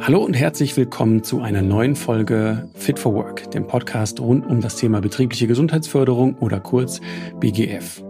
Hallo 0.00 0.24
und 0.24 0.34
herzlich 0.34 0.76
willkommen 0.76 1.22
zu 1.22 1.40
einer 1.40 1.60
neuen 1.60 1.96
Folge 1.96 2.68
Fit 2.74 2.98
for 2.98 3.14
Work, 3.14 3.50
dem 3.50 3.66
Podcast 3.66 4.20
rund 4.20 4.46
um 4.46 4.60
das 4.60 4.76
Thema 4.76 5.00
betriebliche 5.00 5.46
Gesundheitsförderung 5.46 6.36
oder 6.38 6.60
kurz 6.60 7.00
BGF. 7.40 8.02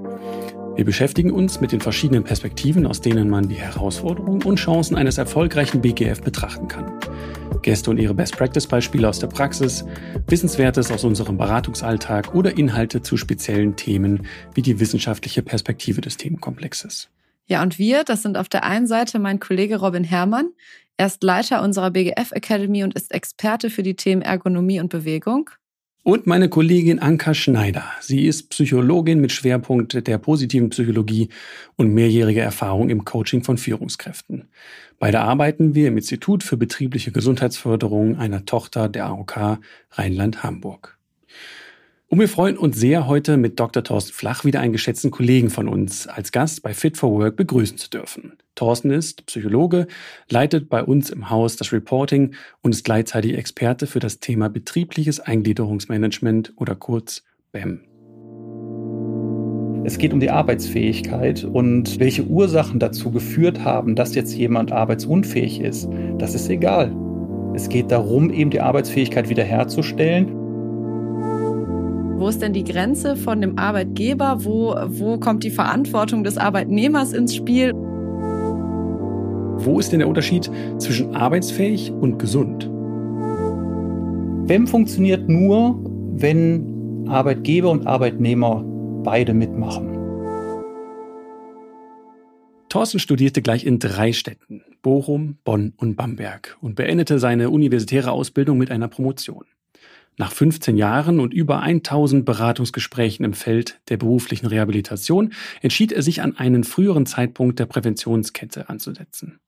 Wir 0.76 0.84
beschäftigen 0.84 1.32
uns 1.32 1.60
mit 1.60 1.72
den 1.72 1.80
verschiedenen 1.80 2.22
Perspektiven, 2.22 2.86
aus 2.86 3.00
denen 3.00 3.28
man 3.28 3.48
die 3.48 3.56
Herausforderungen 3.56 4.42
und 4.44 4.56
Chancen 4.56 4.96
eines 4.96 5.18
erfolgreichen 5.18 5.80
BGF 5.80 6.22
betrachten 6.22 6.68
kann. 6.68 6.92
Gäste 7.62 7.90
und 7.90 7.98
ihre 7.98 8.14
Best-Practice-Beispiele 8.14 9.08
aus 9.08 9.18
der 9.18 9.26
Praxis, 9.26 9.84
Wissenswertes 10.28 10.92
aus 10.92 11.02
unserem 11.02 11.36
Beratungsalltag 11.36 12.34
oder 12.34 12.56
Inhalte 12.56 13.02
zu 13.02 13.16
speziellen 13.16 13.74
Themen 13.74 14.26
wie 14.54 14.62
die 14.62 14.78
wissenschaftliche 14.78 15.42
Perspektive 15.42 16.00
des 16.00 16.16
Themenkomplexes. 16.16 17.08
Ja, 17.48 17.62
und 17.62 17.78
wir, 17.78 18.04
das 18.04 18.22
sind 18.22 18.36
auf 18.36 18.48
der 18.48 18.64
einen 18.64 18.86
Seite 18.86 19.18
mein 19.18 19.40
Kollege 19.40 19.80
Robin 19.80 20.04
Herrmann. 20.04 20.50
Er 21.00 21.06
ist 21.06 21.22
Leiter 21.22 21.62
unserer 21.62 21.92
BGF 21.92 22.32
Academy 22.32 22.82
und 22.82 22.94
ist 22.94 23.14
Experte 23.14 23.70
für 23.70 23.84
die 23.84 23.94
Themen 23.94 24.20
Ergonomie 24.20 24.80
und 24.80 24.88
Bewegung. 24.88 25.48
Und 26.02 26.26
meine 26.26 26.48
Kollegin 26.48 26.98
Anka 26.98 27.34
Schneider. 27.34 27.84
Sie 28.00 28.26
ist 28.26 28.50
Psychologin 28.50 29.20
mit 29.20 29.30
Schwerpunkt 29.30 30.08
der 30.08 30.18
positiven 30.18 30.70
Psychologie 30.70 31.28
und 31.76 31.94
mehrjähriger 31.94 32.42
Erfahrung 32.42 32.90
im 32.90 33.04
Coaching 33.04 33.44
von 33.44 33.58
Führungskräften. 33.58 34.48
Beide 34.98 35.20
arbeiten 35.20 35.76
wir 35.76 35.86
im 35.86 35.98
Institut 35.98 36.42
für 36.42 36.56
betriebliche 36.56 37.12
Gesundheitsförderung 37.12 38.18
einer 38.18 38.44
Tochter 38.44 38.88
der 38.88 39.06
AOK 39.06 39.60
Rheinland-Hamburg. 39.92 40.97
Und 42.10 42.20
wir 42.20 42.28
freuen 42.28 42.56
uns 42.56 42.80
sehr, 42.80 43.06
heute 43.06 43.36
mit 43.36 43.60
Dr. 43.60 43.84
Thorsten 43.84 44.14
Flach 44.14 44.46
wieder 44.46 44.60
einen 44.60 44.72
geschätzten 44.72 45.10
Kollegen 45.10 45.50
von 45.50 45.68
uns 45.68 46.06
als 46.06 46.32
Gast 46.32 46.62
bei 46.62 46.72
Fit 46.72 46.96
for 46.96 47.12
Work 47.12 47.36
begrüßen 47.36 47.76
zu 47.76 47.90
dürfen. 47.90 48.38
Thorsten 48.54 48.90
ist 48.90 49.26
Psychologe, 49.26 49.86
leitet 50.30 50.70
bei 50.70 50.82
uns 50.82 51.10
im 51.10 51.28
Haus 51.28 51.56
das 51.56 51.70
Reporting 51.70 52.34
und 52.62 52.74
ist 52.74 52.82
gleichzeitig 52.82 53.36
Experte 53.36 53.86
für 53.86 53.98
das 53.98 54.20
Thema 54.20 54.48
betriebliches 54.48 55.20
Eingliederungsmanagement 55.20 56.54
oder 56.56 56.74
kurz 56.76 57.24
BEM. 57.52 57.82
Es 59.84 59.98
geht 59.98 60.14
um 60.14 60.20
die 60.20 60.30
Arbeitsfähigkeit 60.30 61.44
und 61.44 62.00
welche 62.00 62.24
Ursachen 62.24 62.80
dazu 62.80 63.10
geführt 63.10 63.64
haben, 63.64 63.96
dass 63.96 64.14
jetzt 64.14 64.34
jemand 64.34 64.72
arbeitsunfähig 64.72 65.60
ist. 65.60 65.90
Das 66.16 66.34
ist 66.34 66.48
egal. 66.48 66.90
Es 67.54 67.68
geht 67.68 67.90
darum, 67.90 68.30
eben 68.30 68.48
die 68.48 68.62
Arbeitsfähigkeit 68.62 69.28
wiederherzustellen 69.28 70.37
wo 72.18 72.28
ist 72.28 72.42
denn 72.42 72.52
die 72.52 72.64
Grenze 72.64 73.16
von 73.16 73.40
dem 73.40 73.58
Arbeitgeber? 73.58 74.44
Wo, 74.44 74.74
wo 74.88 75.18
kommt 75.18 75.44
die 75.44 75.50
Verantwortung 75.50 76.24
des 76.24 76.36
Arbeitnehmers 76.36 77.12
ins 77.12 77.36
Spiel? 77.36 77.72
Wo 79.60 79.78
ist 79.78 79.92
denn 79.92 80.00
der 80.00 80.08
Unterschied 80.08 80.50
zwischen 80.78 81.14
arbeitsfähig 81.14 81.92
und 81.92 82.18
gesund? 82.18 82.68
WEM 84.48 84.66
funktioniert 84.66 85.28
nur, 85.28 85.78
wenn 86.16 87.06
Arbeitgeber 87.08 87.70
und 87.70 87.86
Arbeitnehmer 87.86 88.64
beide 89.04 89.32
mitmachen. 89.34 89.94
Thorsten 92.68 92.98
studierte 92.98 93.42
gleich 93.42 93.64
in 93.64 93.78
drei 93.78 94.12
Städten, 94.12 94.62
Bochum, 94.82 95.38
Bonn 95.44 95.72
und 95.76 95.96
Bamberg, 95.96 96.58
und 96.60 96.74
beendete 96.74 97.18
seine 97.18 97.50
universitäre 97.50 98.10
Ausbildung 98.10 98.58
mit 98.58 98.70
einer 98.70 98.88
Promotion. 98.88 99.44
Nach 100.20 100.32
15 100.32 100.76
Jahren 100.76 101.20
und 101.20 101.32
über 101.32 101.60
1000 101.60 102.24
Beratungsgesprächen 102.24 103.24
im 103.24 103.34
Feld 103.34 103.80
der 103.88 103.98
beruflichen 103.98 104.46
Rehabilitation 104.46 105.32
entschied 105.62 105.92
er 105.92 106.02
sich 106.02 106.22
an 106.22 106.36
einen 106.36 106.64
früheren 106.64 107.06
Zeitpunkt 107.06 107.60
der 107.60 107.66
Präventionskette 107.66 108.68
anzusetzen. 108.68 109.38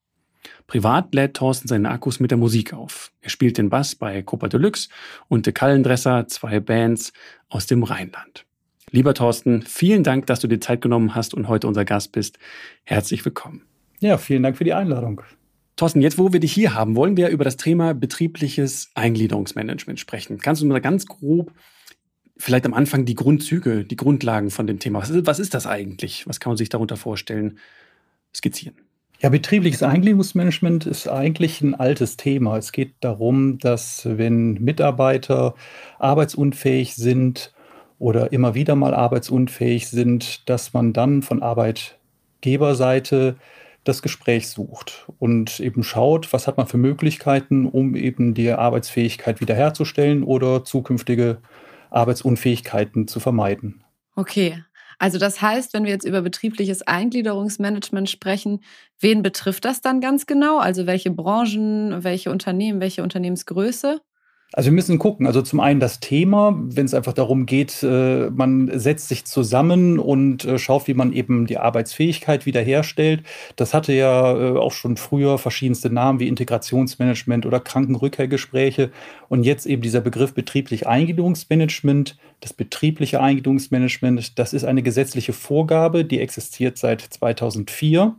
Privat 0.67 1.13
lädt 1.13 1.35
Thorsten 1.35 1.67
seine 1.67 1.89
Akkus 1.89 2.21
mit 2.21 2.31
der 2.31 2.37
Musik 2.37 2.73
auf. 2.73 3.11
Er 3.19 3.29
spielt 3.29 3.57
den 3.57 3.69
Bass 3.69 3.95
bei 3.95 4.21
Copa 4.21 4.47
Deluxe 4.47 4.87
und 5.27 5.45
De 5.45 5.51
Kallendresser, 5.51 6.29
zwei 6.29 6.61
Bands 6.61 7.11
aus 7.49 7.65
dem 7.65 7.83
Rheinland. 7.83 8.45
Lieber 8.91 9.13
Thorsten, 9.13 9.63
vielen 9.63 10.03
Dank, 10.03 10.25
dass 10.27 10.39
du 10.39 10.47
dir 10.47 10.61
Zeit 10.61 10.79
genommen 10.79 11.15
hast 11.15 11.33
und 11.33 11.49
heute 11.49 11.67
unser 11.67 11.83
Gast 11.83 12.13
bist. 12.13 12.39
Herzlich 12.85 13.25
willkommen. 13.25 13.63
Ja, 13.99 14.17
vielen 14.17 14.43
Dank 14.43 14.55
für 14.55 14.63
die 14.63 14.73
Einladung. 14.73 15.21
Thorsten, 15.81 16.01
jetzt 16.03 16.19
wo 16.19 16.31
wir 16.31 16.39
dich 16.39 16.53
hier 16.53 16.75
haben, 16.75 16.95
wollen 16.95 17.17
wir 17.17 17.29
über 17.29 17.43
das 17.43 17.57
Thema 17.57 17.95
betriebliches 17.95 18.91
Eingliederungsmanagement 18.93 19.99
sprechen. 19.99 20.37
Kannst 20.37 20.61
du 20.61 20.67
mal 20.67 20.79
ganz 20.79 21.07
grob 21.07 21.53
vielleicht 22.37 22.67
am 22.67 22.75
Anfang 22.75 23.03
die 23.05 23.15
Grundzüge, 23.15 23.83
die 23.83 23.95
Grundlagen 23.95 24.51
von 24.51 24.67
dem 24.67 24.77
Thema, 24.77 24.99
was 24.99 25.09
ist, 25.09 25.25
was 25.25 25.39
ist 25.39 25.55
das 25.55 25.65
eigentlich? 25.65 26.27
Was 26.27 26.39
kann 26.39 26.51
man 26.51 26.57
sich 26.57 26.69
darunter 26.69 26.97
vorstellen, 26.97 27.57
skizzieren? 28.31 28.75
Ja, 29.21 29.29
betriebliches 29.29 29.81
Eingliederungsmanagement 29.81 30.85
ist 30.85 31.07
eigentlich 31.07 31.61
ein 31.61 31.73
altes 31.73 32.15
Thema. 32.15 32.57
Es 32.57 32.71
geht 32.73 32.93
darum, 32.99 33.57
dass 33.57 34.03
wenn 34.05 34.53
Mitarbeiter 34.61 35.55
arbeitsunfähig 35.97 36.93
sind 36.93 37.55
oder 37.97 38.31
immer 38.31 38.53
wieder 38.53 38.75
mal 38.75 38.93
arbeitsunfähig 38.93 39.87
sind, 39.87 40.47
dass 40.47 40.73
man 40.73 40.93
dann 40.93 41.23
von 41.23 41.41
Arbeitgeberseite 41.41 43.37
das 43.83 44.01
Gespräch 44.01 44.49
sucht 44.49 45.07
und 45.17 45.59
eben 45.59 45.83
schaut, 45.83 46.33
was 46.33 46.47
hat 46.47 46.57
man 46.57 46.67
für 46.67 46.77
Möglichkeiten, 46.77 47.65
um 47.65 47.95
eben 47.95 48.33
die 48.33 48.51
Arbeitsfähigkeit 48.51 49.41
wiederherzustellen 49.41 50.23
oder 50.23 50.63
zukünftige 50.63 51.39
Arbeitsunfähigkeiten 51.89 53.07
zu 53.07 53.19
vermeiden. 53.19 53.83
Okay. 54.15 54.63
Also 54.99 55.17
das 55.17 55.41
heißt, 55.41 55.73
wenn 55.73 55.83
wir 55.83 55.89
jetzt 55.89 56.05
über 56.05 56.21
betriebliches 56.21 56.83
Eingliederungsmanagement 56.83 58.07
sprechen, 58.07 58.59
wen 58.99 59.23
betrifft 59.23 59.65
das 59.65 59.81
dann 59.81 59.99
ganz 59.99 60.27
genau? 60.27 60.59
Also 60.59 60.85
welche 60.85 61.09
Branchen, 61.09 62.03
welche 62.03 62.29
Unternehmen, 62.29 62.81
welche 62.81 63.01
Unternehmensgröße? 63.01 63.99
Also 64.53 64.67
wir 64.67 64.73
müssen 64.73 64.99
gucken. 64.99 65.27
Also 65.27 65.41
zum 65.41 65.61
einen 65.61 65.79
das 65.79 66.01
Thema, 66.01 66.53
wenn 66.57 66.85
es 66.85 66.93
einfach 66.93 67.13
darum 67.13 67.45
geht, 67.45 67.83
äh, 67.83 68.29
man 68.29 68.69
setzt 68.77 69.07
sich 69.07 69.23
zusammen 69.23 69.97
und 69.97 70.43
äh, 70.43 70.59
schaut, 70.59 70.87
wie 70.87 70.93
man 70.93 71.13
eben 71.13 71.45
die 71.47 71.57
Arbeitsfähigkeit 71.57 72.45
wiederherstellt. 72.45 73.23
Das 73.55 73.73
hatte 73.73 73.93
ja 73.93 74.37
äh, 74.37 74.57
auch 74.57 74.73
schon 74.73 74.97
früher 74.97 75.37
verschiedenste 75.37 75.89
Namen 75.89 76.19
wie 76.19 76.27
Integrationsmanagement 76.27 77.45
oder 77.45 77.61
Krankenrückkehrgespräche. 77.61 78.91
Und 79.29 79.43
jetzt 79.45 79.65
eben 79.65 79.81
dieser 79.81 80.01
Begriff 80.01 80.33
betrieblich 80.33 80.85
Eingliederungsmanagement. 80.85 82.17
Das 82.41 82.51
betriebliche 82.51 83.21
Eingliederungsmanagement, 83.21 84.37
das 84.37 84.51
ist 84.51 84.65
eine 84.65 84.83
gesetzliche 84.83 85.31
Vorgabe, 85.31 86.03
die 86.03 86.19
existiert 86.19 86.77
seit 86.77 87.01
2004. 87.01 88.15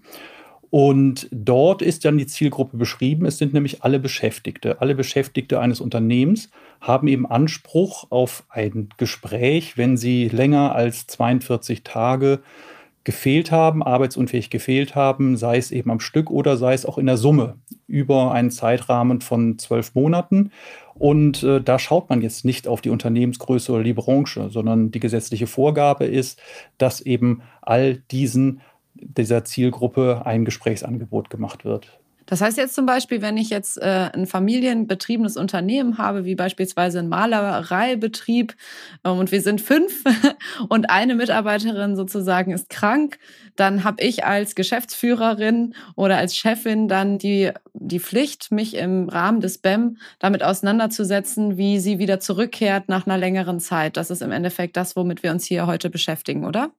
Und 0.74 1.28
dort 1.30 1.82
ist 1.82 2.06
dann 2.06 2.16
die 2.16 2.26
Zielgruppe 2.26 2.78
beschrieben. 2.78 3.26
Es 3.26 3.36
sind 3.36 3.52
nämlich 3.52 3.84
alle 3.84 3.98
Beschäftigte. 3.98 4.80
Alle 4.80 4.94
Beschäftigte 4.94 5.60
eines 5.60 5.82
Unternehmens 5.82 6.48
haben 6.80 7.08
eben 7.08 7.26
Anspruch 7.26 8.06
auf 8.08 8.44
ein 8.48 8.88
Gespräch, 8.96 9.76
wenn 9.76 9.98
sie 9.98 10.28
länger 10.28 10.74
als 10.74 11.06
42 11.08 11.82
Tage 11.82 12.40
gefehlt 13.04 13.50
haben, 13.50 13.82
arbeitsunfähig 13.82 14.48
gefehlt 14.48 14.94
haben, 14.94 15.36
sei 15.36 15.58
es 15.58 15.72
eben 15.72 15.90
am 15.90 16.00
Stück 16.00 16.30
oder 16.30 16.56
sei 16.56 16.72
es 16.72 16.86
auch 16.86 16.96
in 16.96 17.04
der 17.04 17.18
Summe 17.18 17.56
über 17.86 18.32
einen 18.32 18.50
Zeitrahmen 18.50 19.20
von 19.20 19.58
zwölf 19.58 19.94
Monaten. 19.94 20.52
Und 20.94 21.42
äh, 21.42 21.60
da 21.60 21.78
schaut 21.78 22.08
man 22.08 22.22
jetzt 22.22 22.46
nicht 22.46 22.66
auf 22.66 22.80
die 22.80 22.88
Unternehmensgröße 22.88 23.72
oder 23.72 23.82
die 23.82 23.92
Branche, 23.92 24.48
sondern 24.48 24.90
die 24.90 25.00
gesetzliche 25.00 25.46
Vorgabe 25.46 26.06
ist, 26.06 26.40
dass 26.78 27.02
eben 27.02 27.42
all 27.60 27.96
diesen 28.10 28.62
dieser 29.02 29.44
Zielgruppe 29.44 30.22
ein 30.24 30.44
Gesprächsangebot 30.44 31.30
gemacht 31.30 31.64
wird. 31.64 31.98
Das 32.26 32.40
heißt 32.40 32.56
jetzt 32.56 32.74
zum 32.74 32.86
Beispiel, 32.86 33.20
wenn 33.20 33.36
ich 33.36 33.50
jetzt 33.50 33.76
äh, 33.76 34.10
ein 34.12 34.26
familienbetriebenes 34.26 35.36
Unternehmen 35.36 35.98
habe, 35.98 36.24
wie 36.24 36.34
beispielsweise 36.34 37.00
ein 37.00 37.08
Malereibetrieb, 37.08 38.54
ähm, 39.04 39.18
und 39.18 39.32
wir 39.32 39.42
sind 39.42 39.60
fünf 39.60 40.04
und 40.68 40.88
eine 40.88 41.14
Mitarbeiterin 41.14 41.96
sozusagen 41.96 42.52
ist 42.52 42.70
krank, 42.70 43.18
dann 43.56 43.84
habe 43.84 44.02
ich 44.02 44.24
als 44.24 44.54
Geschäftsführerin 44.54 45.74
oder 45.96 46.16
als 46.16 46.36
Chefin 46.36 46.88
dann 46.88 47.19
die, 47.19 47.50
die 47.74 48.00
Pflicht, 48.00 48.50
mich 48.50 48.76
im 48.76 49.08
Rahmen 49.08 49.40
des 49.40 49.58
BEM 49.58 49.99
damit 50.19 50.43
auseinanderzusetzen, 50.43 51.58
wie 51.58 51.81
sie 51.81 51.99
wieder 51.99 52.20
zurückkehrt 52.20 52.88
nach 52.88 53.06
einer 53.06 53.19
längeren 53.19 53.60
Zeit. 53.60 53.96
Das 53.96 54.10
ist 54.10 54.22
im 54.22 54.31
Endeffekt 54.31 54.76
das, 54.76 54.96
womit 54.96 55.22
wir 55.22 55.32
uns 55.32 55.44
hier 55.44 55.66
heute 55.66 55.90
beschäftigen, 55.90 56.46
oder? 56.46 56.70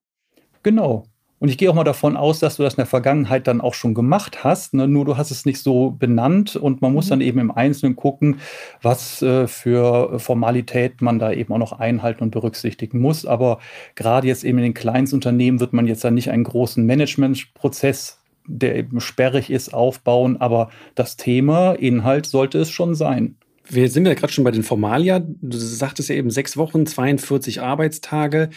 Genau. 0.64 1.06
Und 1.44 1.50
ich 1.50 1.58
gehe 1.58 1.70
auch 1.70 1.76
mal 1.76 1.84
davon 1.84 2.16
aus, 2.16 2.40
dass 2.40 2.56
du 2.56 2.64
das 2.64 2.76
in 2.76 2.78
der 2.78 2.86
Vergangenheit 2.86 3.48
dann 3.48 3.60
auch 3.60 3.74
schon 3.74 3.94
gemacht 3.94 4.46
hast. 4.46 4.74
Ne? 4.74 4.88
Nur 4.88 5.04
du 5.04 5.18
hast 5.18 5.30
es 5.30 5.46
nicht 5.46 5.60
so 5.60 5.92
benannt 5.92 6.56
und 6.56 6.82
man 6.82 6.94
muss 6.94 7.08
mhm. 7.08 7.10
dann 7.10 7.22
eben 7.22 7.40
im 7.40 7.52
Einzelnen 7.52 7.98
gucken, 7.98 8.40
was 8.82 9.22
äh, 9.22 9.46
für 9.48 10.22
Formalität 10.22 11.02
man 11.02 11.20
da 11.20 11.34
eben 11.34 11.52
auch 11.54 11.58
noch 11.58 11.74
einhalten 11.74 12.24
und 12.24 12.32
berücksichtigen 12.32 13.02
muss. 13.02 13.26
Aber 13.26 13.60
gerade 13.96 14.26
jetzt 14.26 14.46
eben 14.46 14.60
in 14.60 14.64
den 14.64 14.74
Kleinstunternehmen 14.74 15.60
wird 15.60 15.74
man 15.74 15.86
jetzt 15.86 16.06
dann 16.06 16.14
nicht 16.14 16.32
einen 16.32 16.46
großen 16.46 16.86
Managementprozess 16.86 18.20
der 18.46 18.78
eben 18.78 19.02
sperrig 19.02 19.50
ist, 19.50 19.74
aufbauen. 19.74 20.38
Aber 20.40 20.70
das 20.96 21.18
Thema, 21.18 21.74
Inhalt 21.74 22.26
sollte 22.26 22.58
es 22.60 22.72
schon 22.72 22.96
sein. 22.96 23.36
Wir 23.68 23.90
sind 23.90 24.06
ja 24.06 24.14
gerade 24.14 24.32
schon 24.32 24.44
bei 24.46 24.52
den 24.52 24.64
Formalia. 24.64 25.20
Du 25.20 25.58
sagtest 25.58 26.08
ja 26.08 26.16
eben 26.16 26.30
sechs 26.30 26.56
Wochen, 26.56 26.86
42 26.86 27.62
Arbeitstage. 27.62 28.50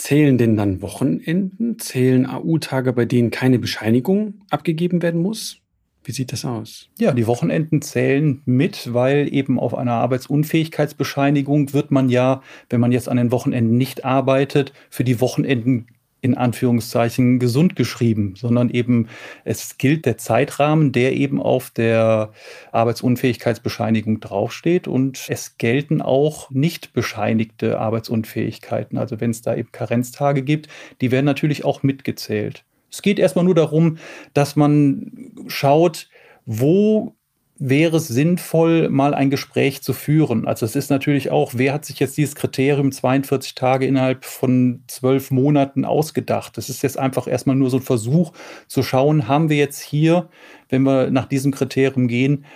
Zählen 0.00 0.38
denn 0.38 0.56
dann 0.56 0.80
Wochenenden? 0.80 1.78
Zählen 1.78 2.24
AU-Tage, 2.24 2.94
bei 2.94 3.04
denen 3.04 3.30
keine 3.30 3.58
Bescheinigung 3.58 4.40
abgegeben 4.48 5.02
werden 5.02 5.20
muss? 5.20 5.58
Wie 6.04 6.12
sieht 6.12 6.32
das 6.32 6.46
aus? 6.46 6.88
Ja, 6.98 7.12
die 7.12 7.26
Wochenenden 7.26 7.82
zählen 7.82 8.40
mit, 8.46 8.94
weil 8.94 9.30
eben 9.30 9.60
auf 9.60 9.74
einer 9.74 9.92
Arbeitsunfähigkeitsbescheinigung 9.92 11.74
wird 11.74 11.90
man 11.90 12.08
ja, 12.08 12.40
wenn 12.70 12.80
man 12.80 12.92
jetzt 12.92 13.10
an 13.10 13.18
den 13.18 13.30
Wochenenden 13.30 13.76
nicht 13.76 14.06
arbeitet, 14.06 14.72
für 14.88 15.04
die 15.04 15.20
Wochenenden 15.20 15.88
in 16.20 16.36
Anführungszeichen 16.36 17.38
gesund 17.38 17.76
geschrieben, 17.76 18.34
sondern 18.36 18.70
eben 18.70 19.08
es 19.44 19.78
gilt 19.78 20.06
der 20.06 20.18
Zeitrahmen, 20.18 20.92
der 20.92 21.14
eben 21.14 21.40
auf 21.40 21.70
der 21.70 22.32
Arbeitsunfähigkeitsbescheinigung 22.72 24.20
draufsteht 24.20 24.86
und 24.88 25.26
es 25.28 25.56
gelten 25.58 26.02
auch 26.02 26.50
nicht 26.50 26.92
bescheinigte 26.92 27.78
Arbeitsunfähigkeiten. 27.78 28.98
Also 28.98 29.20
wenn 29.20 29.30
es 29.30 29.42
da 29.42 29.54
eben 29.54 29.72
Karenztage 29.72 30.42
gibt, 30.42 30.68
die 31.00 31.10
werden 31.10 31.26
natürlich 31.26 31.64
auch 31.64 31.82
mitgezählt. 31.82 32.64
Es 32.90 33.02
geht 33.02 33.18
erstmal 33.18 33.44
nur 33.44 33.54
darum, 33.54 33.98
dass 34.34 34.56
man 34.56 35.32
schaut, 35.46 36.08
wo 36.44 37.14
wäre 37.62 37.98
es 37.98 38.08
sinnvoll, 38.08 38.88
mal 38.88 39.12
ein 39.12 39.28
Gespräch 39.28 39.82
zu 39.82 39.92
führen. 39.92 40.48
Also 40.48 40.64
es 40.64 40.74
ist 40.74 40.88
natürlich 40.88 41.30
auch, 41.30 41.52
wer 41.54 41.74
hat 41.74 41.84
sich 41.84 42.00
jetzt 42.00 42.16
dieses 42.16 42.34
Kriterium 42.34 42.90
42 42.90 43.54
Tage 43.54 43.86
innerhalb 43.86 44.24
von 44.24 44.82
zwölf 44.86 45.30
Monaten 45.30 45.84
ausgedacht? 45.84 46.56
Das 46.56 46.70
ist 46.70 46.82
jetzt 46.82 46.98
einfach 46.98 47.28
erstmal 47.28 47.56
nur 47.56 47.68
so 47.68 47.76
ein 47.76 47.82
Versuch 47.82 48.32
zu 48.66 48.82
schauen, 48.82 49.28
haben 49.28 49.50
wir 49.50 49.58
jetzt 49.58 49.80
hier, 49.80 50.30
wenn 50.70 50.82
wir 50.82 51.10
nach 51.10 51.26
diesem 51.26 51.52
Kriterium 51.52 52.08
gehen, 52.08 52.46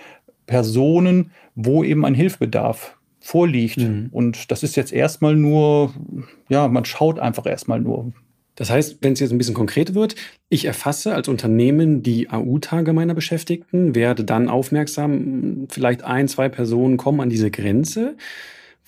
Personen, 0.47 1.33
wo 1.55 1.85
eben 1.85 2.07
ein 2.07 2.15
Hilfbedarf 2.15 2.97
vorliegt. 3.21 3.79
Mhm. 3.79 4.09
Und 4.11 4.51
das 4.51 4.63
ist 4.63 4.75
jetzt 4.75 4.93
erstmal 4.93 5.37
nur, 5.37 5.93
ja, 6.49 6.67
man 6.69 6.87
schaut 6.87 7.19
einfach 7.19 7.45
erstmal 7.45 7.81
nur, 7.81 8.13
das 8.57 8.71
heißt, 8.71 8.99
wenn 9.01 9.15
es 9.15 9.21
jetzt 9.21 9.33
ein 9.33 9.39
bisschen 9.39 9.55
konkret 9.55 9.95
wird, 9.95 10.15
ich 10.49 10.65
erfasse 10.65 11.15
als 11.15 11.29
Unternehmen 11.29 12.03
die 12.03 12.31
AU-Tage 12.31 12.93
meiner 12.93 13.15
Beschäftigten, 13.15 13.95
werde 13.95 14.25
dann 14.25 14.49
aufmerksam, 14.49 15.67
vielleicht 15.69 16.05
ein, 16.05 16.29
zwei 16.29 16.49
Personen 16.49 16.97
kommen 16.97 17.21
an 17.21 17.31
diese 17.31 17.51
Grenze. 17.51 18.17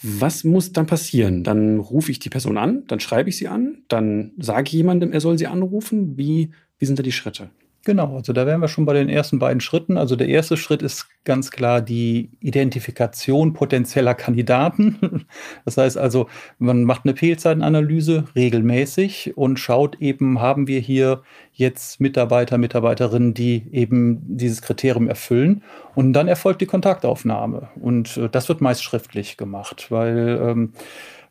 Was 0.02 0.44
muss 0.44 0.72
dann 0.72 0.86
passieren? 0.86 1.42
Dann 1.42 1.78
rufe 1.80 2.10
ich 2.10 2.18
die 2.18 2.28
Person 2.28 2.58
an, 2.58 2.84
dann 2.86 3.00
schreibe 3.00 3.28
ich 3.28 3.36
sie 3.36 3.48
an, 3.48 3.78
dann 3.88 4.32
sage 4.38 4.68
ich 4.68 4.72
jemandem, 4.72 5.12
er 5.12 5.20
soll 5.20 5.38
sie 5.38 5.46
anrufen. 5.46 6.16
Wie, 6.16 6.50
wie 6.78 6.84
sind 6.84 6.98
da 6.98 7.02
die 7.02 7.12
Schritte? 7.12 7.50
Genau, 7.86 8.16
also 8.16 8.32
da 8.32 8.46
wären 8.46 8.60
wir 8.60 8.66
schon 8.66 8.84
bei 8.84 8.94
den 8.94 9.08
ersten 9.08 9.38
beiden 9.38 9.60
Schritten. 9.60 9.96
Also 9.96 10.16
der 10.16 10.26
erste 10.26 10.56
Schritt 10.56 10.82
ist 10.82 11.06
ganz 11.22 11.52
klar 11.52 11.80
die 11.80 12.30
Identifikation 12.40 13.52
potenzieller 13.52 14.14
Kandidaten. 14.14 15.24
Das 15.64 15.76
heißt 15.76 15.96
also, 15.96 16.28
man 16.58 16.82
macht 16.84 17.04
eine 17.04 17.16
Fehlzeitenanalyse 17.16 18.24
regelmäßig 18.34 19.36
und 19.36 19.58
schaut 19.58 20.00
eben, 20.00 20.40
haben 20.40 20.66
wir 20.66 20.80
hier 20.80 21.22
jetzt 21.52 22.00
Mitarbeiter, 22.00 22.58
Mitarbeiterinnen, 22.58 23.34
die 23.34 23.66
eben 23.70 24.20
dieses 24.36 24.62
Kriterium 24.62 25.08
erfüllen. 25.08 25.62
Und 25.94 26.12
dann 26.12 26.26
erfolgt 26.26 26.60
die 26.62 26.66
Kontaktaufnahme. 26.66 27.68
Und 27.80 28.16
äh, 28.16 28.28
das 28.28 28.48
wird 28.48 28.60
meist 28.60 28.82
schriftlich 28.82 29.36
gemacht, 29.36 29.90
weil 29.90 30.40
ähm, 30.42 30.72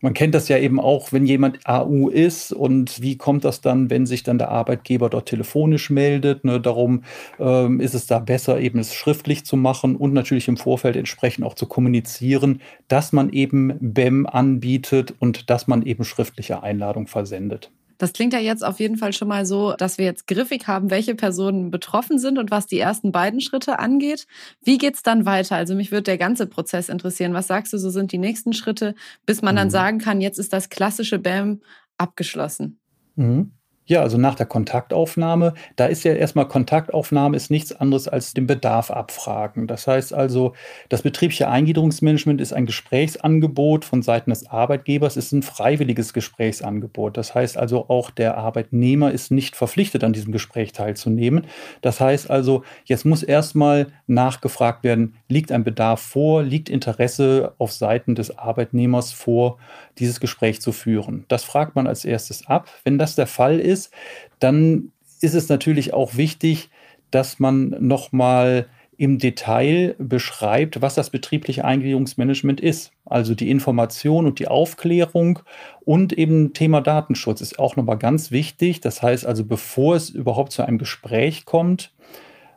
man 0.01 0.13
kennt 0.13 0.35
das 0.35 0.47
ja 0.47 0.57
eben 0.57 0.79
auch, 0.79 1.11
wenn 1.11 1.25
jemand 1.25 1.59
AU 1.65 2.09
ist 2.09 2.51
und 2.51 3.01
wie 3.01 3.17
kommt 3.17 3.45
das 3.45 3.61
dann, 3.61 3.89
wenn 3.89 4.05
sich 4.05 4.23
dann 4.23 4.37
der 4.37 4.49
Arbeitgeber 4.49 5.09
dort 5.09 5.27
telefonisch 5.27 5.89
meldet. 5.89 6.43
Ne? 6.43 6.59
Darum 6.59 7.03
ähm, 7.39 7.79
ist 7.79 7.93
es 7.93 8.07
da 8.07 8.19
besser, 8.19 8.59
eben 8.59 8.79
es 8.79 8.93
schriftlich 8.93 9.45
zu 9.45 9.57
machen 9.57 9.95
und 9.95 10.13
natürlich 10.13 10.47
im 10.47 10.57
Vorfeld 10.57 10.95
entsprechend 10.95 11.45
auch 11.45 11.55
zu 11.55 11.65
kommunizieren, 11.65 12.61
dass 12.87 13.13
man 13.13 13.31
eben 13.31 13.77
BEM 13.79 14.25
anbietet 14.25 15.13
und 15.19 15.49
dass 15.49 15.67
man 15.67 15.83
eben 15.83 16.03
schriftliche 16.03 16.63
Einladung 16.63 17.07
versendet. 17.07 17.71
Das 17.97 18.13
klingt 18.13 18.33
ja 18.33 18.39
jetzt 18.39 18.63
auf 18.63 18.79
jeden 18.79 18.97
Fall 18.97 19.13
schon 19.13 19.27
mal 19.27 19.45
so, 19.45 19.73
dass 19.73 19.97
wir 19.97 20.05
jetzt 20.05 20.27
griffig 20.27 20.67
haben, 20.67 20.89
welche 20.89 21.15
Personen 21.15 21.71
betroffen 21.71 22.19
sind 22.19 22.37
und 22.37 22.51
was 22.51 22.67
die 22.67 22.79
ersten 22.79 23.11
beiden 23.11 23.41
Schritte 23.41 23.79
angeht. 23.79 24.27
Wie 24.63 24.77
geht's 24.77 25.03
dann 25.03 25.25
weiter? 25.25 25.55
Also 25.55 25.75
mich 25.75 25.91
würde 25.91 26.03
der 26.03 26.17
ganze 26.17 26.47
Prozess 26.47 26.89
interessieren. 26.89 27.33
Was 27.33 27.47
sagst 27.47 27.73
du, 27.73 27.77
so 27.77 27.89
sind 27.89 28.11
die 28.11 28.17
nächsten 28.17 28.53
Schritte, 28.53 28.95
bis 29.25 29.41
man 29.41 29.55
dann 29.55 29.67
mhm. 29.67 29.71
sagen 29.71 29.99
kann, 29.99 30.21
jetzt 30.21 30.39
ist 30.39 30.53
das 30.53 30.69
klassische 30.69 31.19
BAM 31.19 31.61
abgeschlossen? 31.97 32.79
Mhm. 33.15 33.51
Ja, 33.87 34.01
also 34.01 34.17
nach 34.17 34.33
der 34.33 34.47
Kontaktaufnahme, 34.47 35.53
da 35.75 35.85
ist 35.85 36.03
ja 36.03 36.13
erstmal 36.13 36.47
Kontaktaufnahme 36.47 37.37
ist 37.37 37.51
nichts 37.51 37.71
anderes 37.71 38.07
als 38.07 38.33
den 38.33 38.47
Bedarf 38.47 38.89
abfragen. 38.89 39.67
Das 39.67 39.85
heißt 39.85 40.11
also, 40.11 40.53
das 40.89 41.03
betriebliche 41.03 41.49
Eingliederungsmanagement 41.49 42.41
ist 42.41 42.51
ein 42.51 42.65
Gesprächsangebot 42.65 43.85
von 43.85 44.01
Seiten 44.01 44.31
des 44.31 44.47
Arbeitgebers, 44.49 45.17
ist 45.17 45.33
ein 45.33 45.43
freiwilliges 45.43 46.13
Gesprächsangebot. 46.13 47.15
Das 47.15 47.35
heißt 47.35 47.57
also, 47.57 47.87
auch 47.87 48.09
der 48.09 48.37
Arbeitnehmer 48.37 49.11
ist 49.11 49.29
nicht 49.29 49.55
verpflichtet, 49.55 50.03
an 50.03 50.13
diesem 50.13 50.31
Gespräch 50.31 50.73
teilzunehmen. 50.73 51.45
Das 51.81 52.01
heißt 52.01 52.31
also, 52.31 52.63
jetzt 52.85 53.05
muss 53.05 53.21
erstmal 53.21 53.87
nachgefragt 54.07 54.83
werden, 54.83 55.13
liegt 55.29 55.51
ein 55.51 55.63
Bedarf 55.63 56.01
vor, 56.01 56.41
liegt 56.41 56.69
Interesse 56.69 57.53
auf 57.59 57.71
Seiten 57.71 58.15
des 58.15 58.35
Arbeitnehmers 58.35 59.11
vor, 59.11 59.59
dieses 59.99 60.19
Gespräch 60.19 60.59
zu 60.59 60.71
führen. 60.71 61.25
Das 61.27 61.43
fragt 61.43 61.75
man 61.75 61.85
als 61.85 62.03
erstes 62.03 62.47
ab. 62.47 62.67
Wenn 62.83 62.97
das 62.97 63.15
der 63.15 63.27
Fall 63.27 63.59
ist, 63.59 63.74
ist, 63.75 63.91
dann 64.39 64.91
ist 65.21 65.35
es 65.35 65.49
natürlich 65.49 65.93
auch 65.93 66.15
wichtig, 66.15 66.69
dass 67.11 67.39
man 67.39 67.75
nochmal 67.79 68.67
im 68.97 69.17
Detail 69.19 69.95
beschreibt, 69.97 70.81
was 70.81 70.95
das 70.95 71.09
betriebliche 71.09 71.65
Eingliederungsmanagement 71.65 72.61
ist. 72.61 72.91
Also 73.05 73.35
die 73.35 73.49
Information 73.49 74.25
und 74.25 74.39
die 74.39 74.47
Aufklärung 74.47 75.39
und 75.83 76.13
eben 76.13 76.53
Thema 76.53 76.81
Datenschutz 76.81 77.41
ist 77.41 77.59
auch 77.59 77.75
nochmal 77.75 77.97
ganz 77.97 78.31
wichtig. 78.31 78.79
Das 78.79 79.01
heißt 79.01 79.25
also, 79.25 79.43
bevor 79.43 79.95
es 79.95 80.09
überhaupt 80.09 80.53
zu 80.53 80.63
einem 80.63 80.77
Gespräch 80.77 81.45
kommt, 81.45 81.91